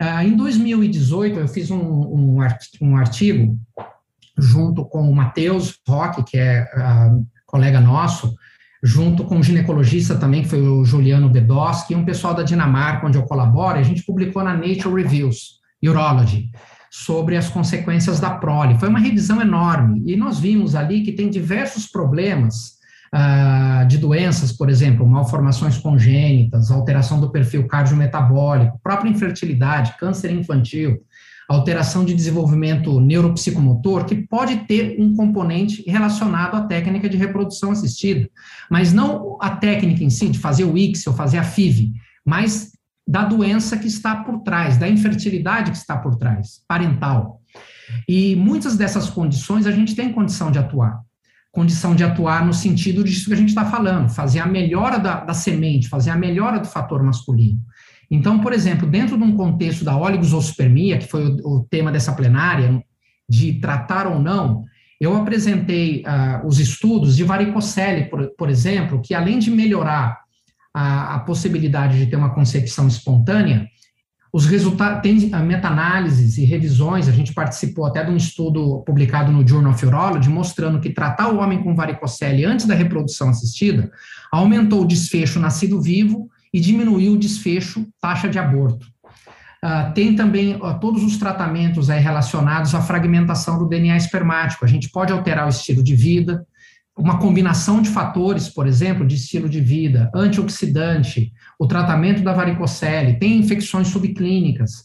Uh, 0.00 0.26
em 0.26 0.34
2018, 0.34 1.38
eu 1.38 1.46
fiz 1.46 1.70
um, 1.70 1.78
um, 1.78 2.38
um 2.80 2.96
artigo 2.96 3.58
junto 4.38 4.82
com 4.86 5.10
o 5.10 5.14
Matheus 5.14 5.78
Roque, 5.86 6.22
que 6.22 6.38
é 6.38 6.62
uh, 6.62 7.26
colega 7.46 7.82
nosso, 7.82 8.34
junto 8.82 9.24
com 9.24 9.36
um 9.36 9.42
ginecologista 9.42 10.16
também, 10.16 10.42
que 10.42 10.48
foi 10.48 10.60
o 10.60 10.84
Juliano 10.84 11.28
Bedoski, 11.28 11.92
e 11.92 11.96
um 11.96 12.04
pessoal 12.04 12.34
da 12.34 12.42
Dinamarca, 12.42 13.06
onde 13.06 13.16
eu 13.16 13.22
colaboro, 13.22 13.78
a 13.78 13.82
gente 13.82 14.02
publicou 14.02 14.42
na 14.42 14.54
Nature 14.54 15.02
Reviews, 15.02 15.60
Urology 15.84 16.50
sobre 16.90 17.38
as 17.38 17.48
consequências 17.48 18.20
da 18.20 18.30
prole. 18.30 18.78
Foi 18.78 18.88
uma 18.88 18.98
revisão 18.98 19.40
enorme 19.40 20.02
e 20.04 20.14
nós 20.14 20.38
vimos 20.38 20.74
ali 20.74 21.02
que 21.02 21.12
tem 21.12 21.30
diversos 21.30 21.86
problemas 21.86 22.72
uh, 23.14 23.86
de 23.88 23.96
doenças, 23.96 24.52
por 24.52 24.68
exemplo, 24.68 25.06
malformações 25.06 25.78
congênitas, 25.78 26.70
alteração 26.70 27.18
do 27.18 27.30
perfil 27.30 27.66
cardiometabólico, 27.66 28.78
própria 28.82 29.08
infertilidade, 29.08 29.96
câncer 29.98 30.32
infantil, 30.32 31.00
alteração 31.48 32.04
de 32.04 32.14
desenvolvimento 32.14 33.00
neuropsicomotor, 33.00 34.04
que 34.04 34.14
pode 34.14 34.56
ter 34.66 34.96
um 34.98 35.14
componente 35.14 35.82
relacionado 35.86 36.54
à 36.54 36.62
técnica 36.62 37.08
de 37.08 37.16
reprodução 37.16 37.70
assistida, 37.70 38.28
mas 38.70 38.92
não 38.92 39.38
a 39.40 39.50
técnica 39.50 40.04
em 40.04 40.10
si, 40.10 40.28
de 40.28 40.38
fazer 40.38 40.64
o 40.64 40.76
ICSI 40.76 41.08
ou 41.08 41.14
fazer 41.14 41.38
a 41.38 41.44
FIV, 41.44 41.92
mas 42.24 42.72
da 43.06 43.24
doença 43.24 43.76
que 43.76 43.86
está 43.86 44.16
por 44.16 44.40
trás, 44.40 44.76
da 44.76 44.88
infertilidade 44.88 45.70
que 45.70 45.76
está 45.76 45.96
por 45.96 46.16
trás, 46.16 46.62
parental. 46.68 47.40
E 48.08 48.36
muitas 48.36 48.76
dessas 48.76 49.10
condições 49.10 49.66
a 49.66 49.72
gente 49.72 49.94
tem 49.94 50.12
condição 50.12 50.50
de 50.50 50.58
atuar. 50.58 51.00
Condição 51.50 51.94
de 51.94 52.02
atuar 52.02 52.46
no 52.46 52.54
sentido 52.54 53.04
disso 53.04 53.26
que 53.26 53.34
a 53.34 53.36
gente 53.36 53.50
está 53.50 53.66
falando, 53.66 54.08
fazer 54.08 54.38
a 54.38 54.46
melhora 54.46 54.98
da, 54.98 55.22
da 55.22 55.34
semente, 55.34 55.88
fazer 55.88 56.10
a 56.10 56.16
melhora 56.16 56.58
do 56.58 56.66
fator 56.66 57.02
masculino. 57.02 57.60
Então, 58.12 58.40
por 58.40 58.52
exemplo, 58.52 58.86
dentro 58.86 59.16
de 59.16 59.24
um 59.24 59.34
contexto 59.34 59.86
da 59.86 59.96
oligosospermia, 59.96 60.98
que 60.98 61.08
foi 61.08 61.24
o, 61.24 61.60
o 61.60 61.66
tema 61.70 61.90
dessa 61.90 62.12
plenária, 62.12 62.84
de 63.26 63.54
tratar 63.54 64.06
ou 64.06 64.18
não, 64.18 64.64
eu 65.00 65.16
apresentei 65.16 66.02
uh, 66.02 66.46
os 66.46 66.60
estudos 66.60 67.16
de 67.16 67.24
varicocele, 67.24 68.10
por, 68.10 68.28
por 68.36 68.50
exemplo, 68.50 69.00
que 69.00 69.14
além 69.14 69.38
de 69.38 69.50
melhorar 69.50 70.20
a, 70.74 71.14
a 71.14 71.18
possibilidade 71.20 71.98
de 71.98 72.06
ter 72.06 72.16
uma 72.16 72.34
concepção 72.34 72.86
espontânea, 72.86 73.66
os 74.30 74.44
resultados, 74.44 75.00
tem 75.00 75.30
meta-análises 75.42 76.36
e 76.36 76.44
revisões, 76.44 77.08
a 77.08 77.12
gente 77.12 77.32
participou 77.32 77.86
até 77.86 78.04
de 78.04 78.10
um 78.10 78.16
estudo 78.16 78.82
publicado 78.84 79.32
no 79.32 79.46
Journal 79.46 79.72
of 79.72 79.86
Urology, 79.86 80.28
mostrando 80.28 80.80
que 80.80 80.90
tratar 80.90 81.28
o 81.28 81.38
homem 81.38 81.62
com 81.62 81.74
varicocele 81.74 82.44
antes 82.44 82.66
da 82.66 82.74
reprodução 82.74 83.30
assistida 83.30 83.90
aumentou 84.30 84.82
o 84.82 84.86
desfecho 84.86 85.40
nascido 85.40 85.80
vivo 85.80 86.30
e 86.52 86.60
diminuiu 86.60 87.12
o 87.12 87.18
desfecho 87.18 87.86
taxa 88.00 88.28
de 88.28 88.38
aborto. 88.38 88.86
Uh, 89.64 89.94
tem 89.94 90.16
também 90.16 90.56
uh, 90.56 90.78
todos 90.80 91.04
os 91.04 91.16
tratamentos 91.16 91.86
relacionados 91.88 92.74
à 92.74 92.82
fragmentação 92.82 93.58
do 93.58 93.68
DNA 93.68 93.96
espermático. 93.96 94.64
A 94.64 94.68
gente 94.68 94.90
pode 94.90 95.12
alterar 95.12 95.46
o 95.46 95.50
estilo 95.50 95.84
de 95.84 95.94
vida, 95.94 96.44
uma 96.98 97.18
combinação 97.18 97.80
de 97.80 97.88
fatores, 97.88 98.48
por 98.48 98.66
exemplo, 98.66 99.06
de 99.06 99.14
estilo 99.14 99.48
de 99.48 99.60
vida, 99.60 100.10
antioxidante, 100.14 101.32
o 101.58 101.66
tratamento 101.66 102.22
da 102.22 102.32
varicocele, 102.32 103.18
tem 103.18 103.38
infecções 103.38 103.88
subclínicas, 103.88 104.80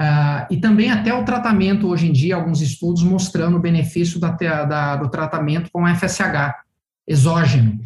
uh, 0.00 0.46
e 0.50 0.56
também 0.56 0.90
até 0.90 1.12
o 1.12 1.22
tratamento, 1.22 1.86
hoje 1.86 2.08
em 2.08 2.12
dia, 2.12 2.34
alguns 2.34 2.62
estudos 2.62 3.02
mostrando 3.02 3.58
o 3.58 3.60
benefício 3.60 4.18
da, 4.18 4.30
da, 4.30 4.96
do 4.96 5.10
tratamento 5.10 5.70
com 5.70 5.86
FSH 5.86 6.63
exógeno, 7.06 7.78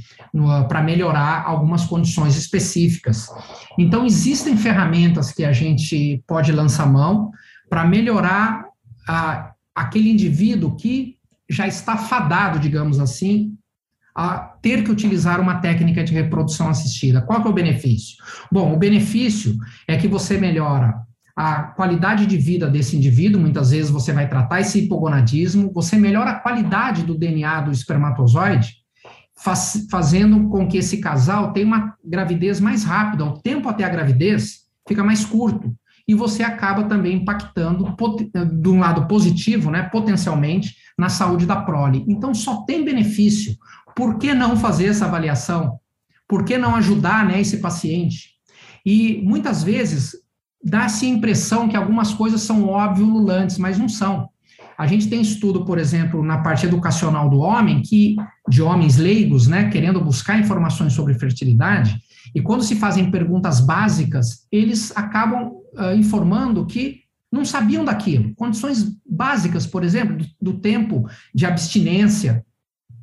para 0.68 0.82
melhorar 0.82 1.44
algumas 1.44 1.84
condições 1.84 2.36
específicas. 2.36 3.28
Então, 3.78 4.06
existem 4.06 4.56
ferramentas 4.56 5.32
que 5.32 5.44
a 5.44 5.52
gente 5.52 6.22
pode 6.26 6.52
lançar 6.52 6.86
mão 6.86 7.30
para 7.68 7.84
melhorar 7.84 8.64
a, 9.08 9.52
aquele 9.74 10.10
indivíduo 10.10 10.76
que 10.76 11.16
já 11.50 11.66
está 11.66 11.96
fadado, 11.96 12.58
digamos 12.58 13.00
assim, 13.00 13.56
a 14.14 14.38
ter 14.60 14.82
que 14.82 14.90
utilizar 14.90 15.40
uma 15.40 15.60
técnica 15.60 16.02
de 16.02 16.12
reprodução 16.12 16.68
assistida. 16.68 17.22
Qual 17.22 17.40
é 17.40 17.48
o 17.48 17.52
benefício? 17.52 18.16
Bom, 18.50 18.74
o 18.74 18.76
benefício 18.76 19.56
é 19.86 19.96
que 19.96 20.08
você 20.08 20.36
melhora 20.36 20.94
a 21.36 21.62
qualidade 21.62 22.26
de 22.26 22.36
vida 22.36 22.68
desse 22.68 22.96
indivíduo, 22.96 23.40
muitas 23.40 23.70
vezes 23.70 23.92
você 23.92 24.12
vai 24.12 24.28
tratar 24.28 24.60
esse 24.60 24.80
hipogonadismo, 24.80 25.72
você 25.72 25.96
melhora 25.96 26.32
a 26.32 26.40
qualidade 26.40 27.04
do 27.04 27.16
DNA 27.16 27.60
do 27.60 27.70
espermatozoide, 27.70 28.78
faz, 29.42 29.86
fazendo 29.90 30.48
com 30.48 30.66
que 30.66 30.78
esse 30.78 30.98
casal 30.98 31.52
tenha 31.52 31.66
uma 31.66 31.94
gravidez 32.04 32.60
mais 32.60 32.84
rápida, 32.84 33.24
o 33.24 33.40
tempo 33.40 33.68
até 33.68 33.84
a 33.84 33.88
gravidez 33.88 34.66
fica 34.86 35.04
mais 35.04 35.24
curto, 35.24 35.74
e 36.06 36.14
você 36.14 36.42
acaba 36.42 36.84
também 36.84 37.16
impactando, 37.16 37.94
de 38.60 38.68
um 38.68 38.78
lado 38.78 39.06
positivo, 39.06 39.70
né, 39.70 39.82
potencialmente, 39.82 40.74
na 40.96 41.10
saúde 41.10 41.44
da 41.44 41.56
prole. 41.56 42.04
Então, 42.08 42.32
só 42.34 42.62
tem 42.62 42.82
benefício. 42.82 43.54
Por 43.94 44.18
que 44.18 44.32
não 44.32 44.56
fazer 44.56 44.86
essa 44.86 45.04
avaliação? 45.04 45.78
Por 46.26 46.44
que 46.44 46.56
não 46.56 46.74
ajudar 46.76 47.26
né, 47.26 47.40
esse 47.40 47.58
paciente? 47.58 48.30
E 48.86 49.20
muitas 49.22 49.62
vezes 49.62 50.16
dá-se 50.64 51.04
a 51.04 51.08
impressão 51.10 51.68
que 51.68 51.76
algumas 51.76 52.14
coisas 52.14 52.40
são 52.40 52.66
óbvio 52.66 53.04
lulantes, 53.04 53.58
mas 53.58 53.78
não 53.78 53.88
são. 53.88 54.30
A 54.78 54.86
gente 54.86 55.08
tem 55.08 55.20
estudo, 55.20 55.64
por 55.64 55.76
exemplo, 55.76 56.22
na 56.22 56.38
parte 56.38 56.64
educacional 56.64 57.28
do 57.28 57.38
homem, 57.38 57.82
que 57.82 58.14
de 58.48 58.62
homens 58.62 58.96
leigos, 58.96 59.48
né, 59.48 59.68
querendo 59.70 60.00
buscar 60.00 60.38
informações 60.38 60.92
sobre 60.92 61.18
fertilidade, 61.18 62.00
e 62.32 62.40
quando 62.40 62.62
se 62.62 62.76
fazem 62.76 63.10
perguntas 63.10 63.60
básicas, 63.60 64.46
eles 64.52 64.96
acabam 64.96 65.50
uh, 65.74 65.96
informando 65.96 66.64
que 66.64 67.00
não 67.30 67.44
sabiam 67.44 67.84
daquilo. 67.84 68.32
Condições 68.36 68.96
básicas, 69.04 69.66
por 69.66 69.82
exemplo, 69.82 70.16
do, 70.16 70.26
do, 70.40 70.60
tempo 70.60 71.08
de 71.34 71.44
abstinência, 71.44 72.44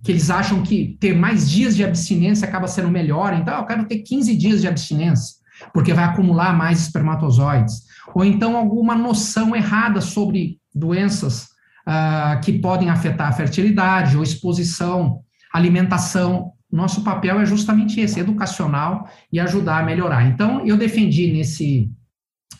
que 0.01 0.13
eles 0.13 0.29
acham 0.29 0.63
que 0.63 0.95
ter 0.97 1.13
mais 1.13 1.49
dias 1.49 1.75
de 1.75 1.83
abstinência 1.83 2.47
acaba 2.47 2.67
sendo 2.67 2.89
melhor, 2.89 3.33
então 3.33 3.57
eu 3.57 3.65
quero 3.65 3.85
ter 3.85 3.99
15 3.99 4.35
dias 4.37 4.61
de 4.61 4.67
abstinência, 4.67 5.35
porque 5.73 5.93
vai 5.93 6.05
acumular 6.05 6.55
mais 6.55 6.79
espermatozoides. 6.79 7.83
Ou 8.13 8.23
então 8.23 8.55
alguma 8.55 8.95
noção 8.95 9.53
errada 9.53 9.99
sobre 9.99 10.57
doenças 10.73 11.54
uh, 11.87 12.39
que 12.41 12.59
podem 12.59 12.89
afetar 12.89 13.29
a 13.29 13.33
fertilidade 13.33 14.17
ou 14.17 14.23
exposição, 14.23 15.21
alimentação 15.53 16.53
nosso 16.71 17.03
papel 17.03 17.39
é 17.39 17.45
justamente 17.45 18.01
esse, 18.01 18.19
educacional 18.19 19.09
e 19.31 19.39
ajudar 19.39 19.79
a 19.79 19.83
melhorar. 19.83 20.27
Então, 20.27 20.65
eu 20.65 20.75
defendi 20.75 21.31
nesse, 21.31 21.89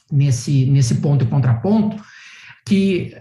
nesse, 0.09 0.65
nesse 0.67 0.95
ponto 0.95 1.25
e 1.25 1.27
contraponto 1.27 2.01
que 2.65 3.13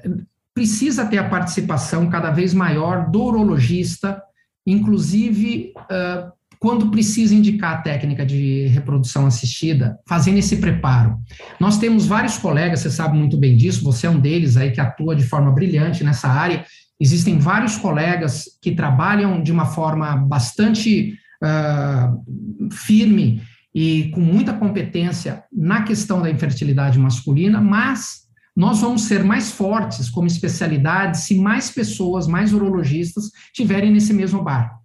precisa 0.55 1.05
ter 1.05 1.19
a 1.19 1.29
participação 1.29 2.09
cada 2.09 2.31
vez 2.31 2.55
maior 2.55 3.11
do 3.11 3.25
urologista, 3.25 4.23
inclusive 4.65 5.73
uh, 5.77 6.33
quando 6.65 6.91
precisa 6.91 7.35
indicar 7.35 7.75
a 7.75 7.83
técnica 7.83 8.25
de 8.25 8.69
reprodução 8.69 9.27
assistida, 9.27 9.99
fazendo 10.09 10.39
esse 10.39 10.57
preparo. 10.57 11.19
Nós 11.61 11.77
temos 11.77 12.07
vários 12.07 12.39
colegas, 12.39 12.81
você 12.81 12.91
sabe 12.91 13.19
muito 13.19 13.37
bem 13.37 13.55
disso, 13.55 13.85
você 13.85 14.07
é 14.07 14.11
um 14.11 14.19
deles 14.19 14.57
aí 14.57 14.71
que 14.71 14.81
atua 14.81 15.15
de 15.15 15.25
forma 15.25 15.53
brilhante 15.53 16.03
nessa 16.03 16.27
área. 16.27 16.65
Existem 16.99 17.39
vários 17.39 17.77
colegas 17.77 18.45
que 18.62 18.75
trabalham 18.75 19.43
de 19.43 19.53
uma 19.53 19.67
forma 19.67 20.17
bastante 20.17 21.19
uh, 21.43 22.71
firme 22.73 23.43
e 23.75 24.11
com 24.15 24.21
muita 24.21 24.55
competência 24.55 25.45
na 25.53 25.83
questão 25.83 26.23
da 26.23 26.31
infertilidade 26.31 26.99
masculina, 26.99 27.61
mas 27.61 28.23
nós 28.57 28.81
vamos 28.81 29.03
ser 29.03 29.23
mais 29.23 29.53
fortes 29.53 30.09
como 30.09 30.29
especialidade 30.29 31.19
se 31.19 31.37
mais 31.37 31.71
pessoas, 31.71 32.27
mais 32.27 32.55
urologistas, 32.55 33.25
tiverem 33.53 33.93
nesse 33.93 34.15
mesmo 34.15 34.43
barco. 34.43 34.84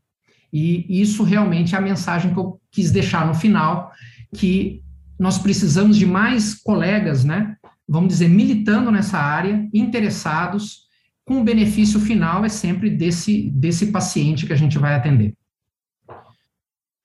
E 0.52 1.02
isso 1.02 1.24
realmente 1.24 1.76
é 1.76 1.78
a 1.78 1.82
mensagem 1.82 2.34
que 2.34 2.40
eu 2.40 2.60
quis 2.72 2.92
deixar 2.92 3.28
no 3.28 3.34
final, 3.34 3.92
que 4.36 4.82
nós 5.18 5.38
precisamos 5.38 5.98
de 5.98 6.06
mais 6.06 6.56
colegas, 6.56 7.24
né? 7.24 7.56
Vamos 7.88 8.10
dizer, 8.10 8.30
militando 8.30 8.92
nessa 8.92 9.18
área, 9.18 9.68
interessados, 9.74 10.88
com 11.26 11.42
o 11.42 11.44
benefício 11.44 12.00
final 12.00 12.44
é 12.44 12.50
sempre 12.50 12.90
desse, 12.90 13.52
desse 13.52 13.88
paciente 13.92 14.48
que 14.48 14.54
a 14.54 14.56
gente 14.56 14.80
vai 14.80 14.96
atender. 14.96 15.36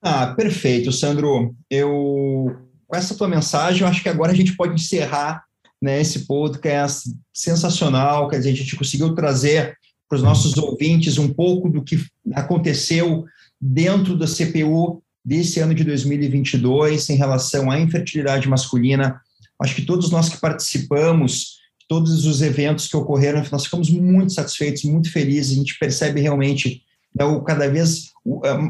Ah, 0.01 0.34
perfeito, 0.34 0.90
Sandro. 0.92 1.55
Eu, 1.68 2.57
com 2.86 2.97
essa 2.97 3.14
tua 3.14 3.28
mensagem, 3.28 3.82
eu 3.82 3.86
acho 3.88 4.03
que 4.03 4.09
agora 4.09 4.32
a 4.32 4.34
gente 4.34 4.57
pode 4.57 4.74
encerrar 4.74 5.45
né, 5.80 6.01
esse 6.01 6.26
podcast 6.26 7.11
sensacional, 7.32 8.28
quer 8.28 8.38
dizer, 8.38 8.51
a 8.51 8.57
gente 8.57 8.76
conseguiu 8.76 9.14
trazer 9.14 9.76
para 10.09 10.16
os 10.16 10.22
nossos 10.22 10.57
ouvintes 10.57 11.18
um 11.18 11.32
pouco 11.32 11.68
do 11.68 11.82
que 11.82 12.05
aconteceu 12.32 13.24
dentro 13.61 14.16
da 14.16 14.26
CPU 14.26 15.02
desse 15.24 15.61
ano 15.61 15.74
de 15.74 15.84
2022 15.84 17.09
em 17.09 17.16
relação 17.16 17.70
à 17.70 17.80
infertilidade 17.80 18.48
masculina. 18.48 19.20
Acho 19.61 19.74
que 19.74 19.82
todos 19.82 20.11
nós 20.11 20.28
que 20.28 20.38
participamos, 20.38 21.59
todos 21.88 22.26
os 22.26 22.42
eventos 22.42 22.88
que 22.88 22.96
ocorreram, 22.96 23.42
nós 23.50 23.64
ficamos 23.64 23.88
muito 23.88 24.32
satisfeitos, 24.32 24.84
muito 24.84 25.11
felizes. 25.11 25.52
A 25.52 25.57
gente 25.57 25.78
percebe 25.78 26.20
realmente 26.20 26.82
né, 27.14 27.24
o, 27.24 27.40
cada 27.42 27.68
vez 27.68 28.11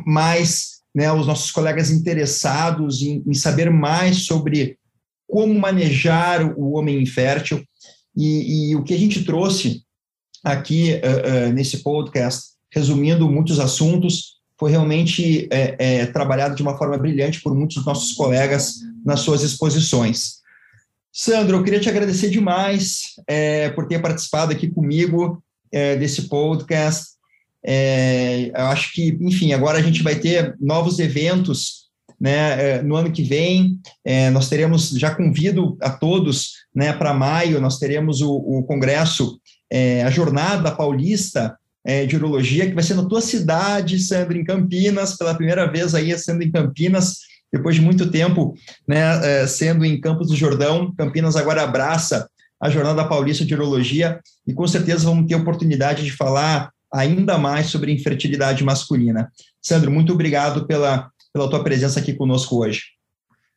mais 0.06 0.82
né, 0.94 1.12
os 1.12 1.26
nossos 1.26 1.50
colegas 1.50 1.90
interessados 1.90 3.02
em, 3.02 3.22
em 3.26 3.34
saber 3.34 3.70
mais 3.70 4.26
sobre 4.26 4.78
como 5.26 5.52
manejar 5.58 6.56
o 6.56 6.72
homem 6.72 7.02
infértil. 7.02 7.64
E, 8.16 8.70
e 8.70 8.76
o 8.76 8.84
que 8.84 8.94
a 8.94 8.98
gente 8.98 9.24
trouxe 9.24 9.83
aqui 10.44 11.00
uh, 11.02 11.48
uh, 11.48 11.52
nesse 11.52 11.78
podcast, 11.78 12.50
resumindo 12.70 13.28
muitos 13.28 13.58
assuntos, 13.58 14.34
foi 14.58 14.70
realmente 14.70 15.48
é, 15.50 16.06
trabalhado 16.06 16.54
de 16.54 16.62
uma 16.62 16.78
forma 16.78 16.96
brilhante 16.96 17.42
por 17.42 17.54
muitos 17.54 17.76
dos 17.76 17.86
nossos 17.86 18.12
colegas 18.12 18.74
nas 19.04 19.20
suas 19.20 19.42
exposições. 19.42 20.34
Sandro, 21.12 21.56
eu 21.56 21.64
queria 21.64 21.80
te 21.80 21.88
agradecer 21.88 22.30
demais 22.30 23.14
por 23.74 23.88
ter 23.88 24.00
participado 24.00 24.52
aqui 24.52 24.70
comigo 24.70 25.42
desse 25.98 26.28
podcast. 26.28 27.14
Eu 27.64 28.66
acho 28.66 28.92
que, 28.92 29.18
enfim, 29.20 29.52
agora 29.52 29.78
a 29.78 29.82
gente 29.82 30.04
vai 30.04 30.14
ter 30.14 30.56
novos 30.60 31.00
eventos 31.00 31.88
né, 32.20 32.80
no 32.82 32.94
ano 32.94 33.10
que 33.10 33.24
vem, 33.24 33.80
nós 34.32 34.48
teremos, 34.48 34.90
já 34.90 35.12
convido 35.12 35.76
a 35.80 35.90
todos 35.90 36.52
né, 36.74 36.92
para 36.92 37.12
maio, 37.12 37.60
nós 37.60 37.78
teremos 37.78 38.20
o, 38.20 38.32
o 38.34 38.62
congresso, 38.62 39.38
é, 39.74 40.04
a 40.04 40.10
Jornada 40.10 40.70
Paulista 40.70 41.58
é, 41.84 42.06
de 42.06 42.14
Urologia, 42.14 42.64
que 42.64 42.74
vai 42.74 42.84
ser 42.84 42.94
na 42.94 43.04
tua 43.04 43.20
cidade, 43.20 43.98
sendo 43.98 44.32
em 44.32 44.44
Campinas, 44.44 45.16
pela 45.16 45.34
primeira 45.34 45.66
vez 45.66 45.96
aí 45.96 46.16
sendo 46.16 46.44
em 46.44 46.52
Campinas, 46.52 47.18
depois 47.52 47.74
de 47.74 47.82
muito 47.82 48.08
tempo 48.08 48.54
né, 48.86 49.42
é, 49.42 49.46
sendo 49.48 49.84
em 49.84 50.00
Campos 50.00 50.28
do 50.28 50.36
Jordão. 50.36 50.94
Campinas 50.96 51.34
agora 51.34 51.64
abraça 51.64 52.30
a 52.60 52.70
Jornada 52.70 53.04
Paulista 53.04 53.44
de 53.44 53.52
Urologia 53.52 54.20
e 54.46 54.54
com 54.54 54.66
certeza 54.68 55.06
vamos 55.06 55.26
ter 55.26 55.34
oportunidade 55.34 56.04
de 56.04 56.12
falar 56.12 56.70
ainda 56.92 57.36
mais 57.36 57.66
sobre 57.66 57.90
infertilidade 57.92 58.62
masculina. 58.62 59.28
Sandro, 59.60 59.90
muito 59.90 60.12
obrigado 60.12 60.68
pela 60.68 61.10
pela 61.34 61.50
tua 61.50 61.64
presença 61.64 61.98
aqui 61.98 62.14
conosco 62.14 62.64
hoje. 62.64 62.93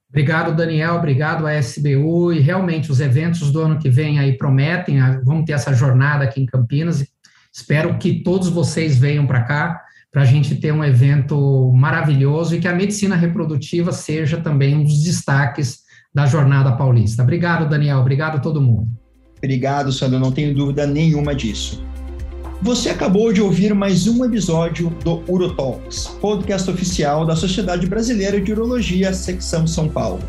Obrigado, 0.09 0.55
Daniel. 0.55 0.95
Obrigado 0.95 1.45
à 1.45 1.53
SBU. 1.55 2.33
E 2.33 2.39
realmente 2.39 2.91
os 2.91 2.99
eventos 2.99 3.51
do 3.51 3.61
ano 3.61 3.79
que 3.79 3.89
vem 3.89 4.19
aí 4.19 4.37
prometem. 4.37 4.99
Ah, 4.99 5.21
vamos 5.23 5.45
ter 5.45 5.53
essa 5.53 5.73
jornada 5.73 6.23
aqui 6.23 6.41
em 6.41 6.45
Campinas. 6.45 7.05
Espero 7.53 7.97
que 7.97 8.23
todos 8.23 8.49
vocês 8.49 8.97
venham 8.97 9.25
para 9.25 9.43
cá 9.43 9.81
para 10.11 10.21
a 10.21 10.25
gente 10.25 10.55
ter 10.55 10.71
um 10.71 10.83
evento 10.83 11.71
maravilhoso 11.73 12.55
e 12.55 12.59
que 12.59 12.67
a 12.67 12.73
medicina 12.73 13.15
reprodutiva 13.15 13.91
seja 13.91 14.37
também 14.37 14.75
um 14.75 14.83
dos 14.83 15.03
destaques 15.03 15.79
da 16.13 16.25
Jornada 16.25 16.71
Paulista. 16.71 17.21
Obrigado, 17.21 17.69
Daniel. 17.69 17.99
Obrigado 17.99 18.37
a 18.37 18.39
todo 18.39 18.61
mundo. 18.61 18.87
Obrigado, 19.37 19.91
Sandro. 19.91 20.19
Não 20.19 20.31
tenho 20.31 20.55
dúvida 20.55 20.87
nenhuma 20.87 21.35
disso. 21.35 21.83
Você 22.61 22.89
acabou 22.89 23.31
de 23.31 23.39
ouvir 23.39 23.73
mais 23.75 24.07
um 24.07 24.25
episódio 24.25 24.89
do 25.03 25.21
UroTalks, 25.31 26.07
podcast 26.19 26.71
oficial 26.71 27.23
da 27.23 27.35
Sociedade 27.35 27.85
Brasileira 27.85 28.41
de 28.41 28.51
Urologia, 28.51 29.13
secção 29.13 29.67
São 29.67 29.87
Paulo. 29.87 30.23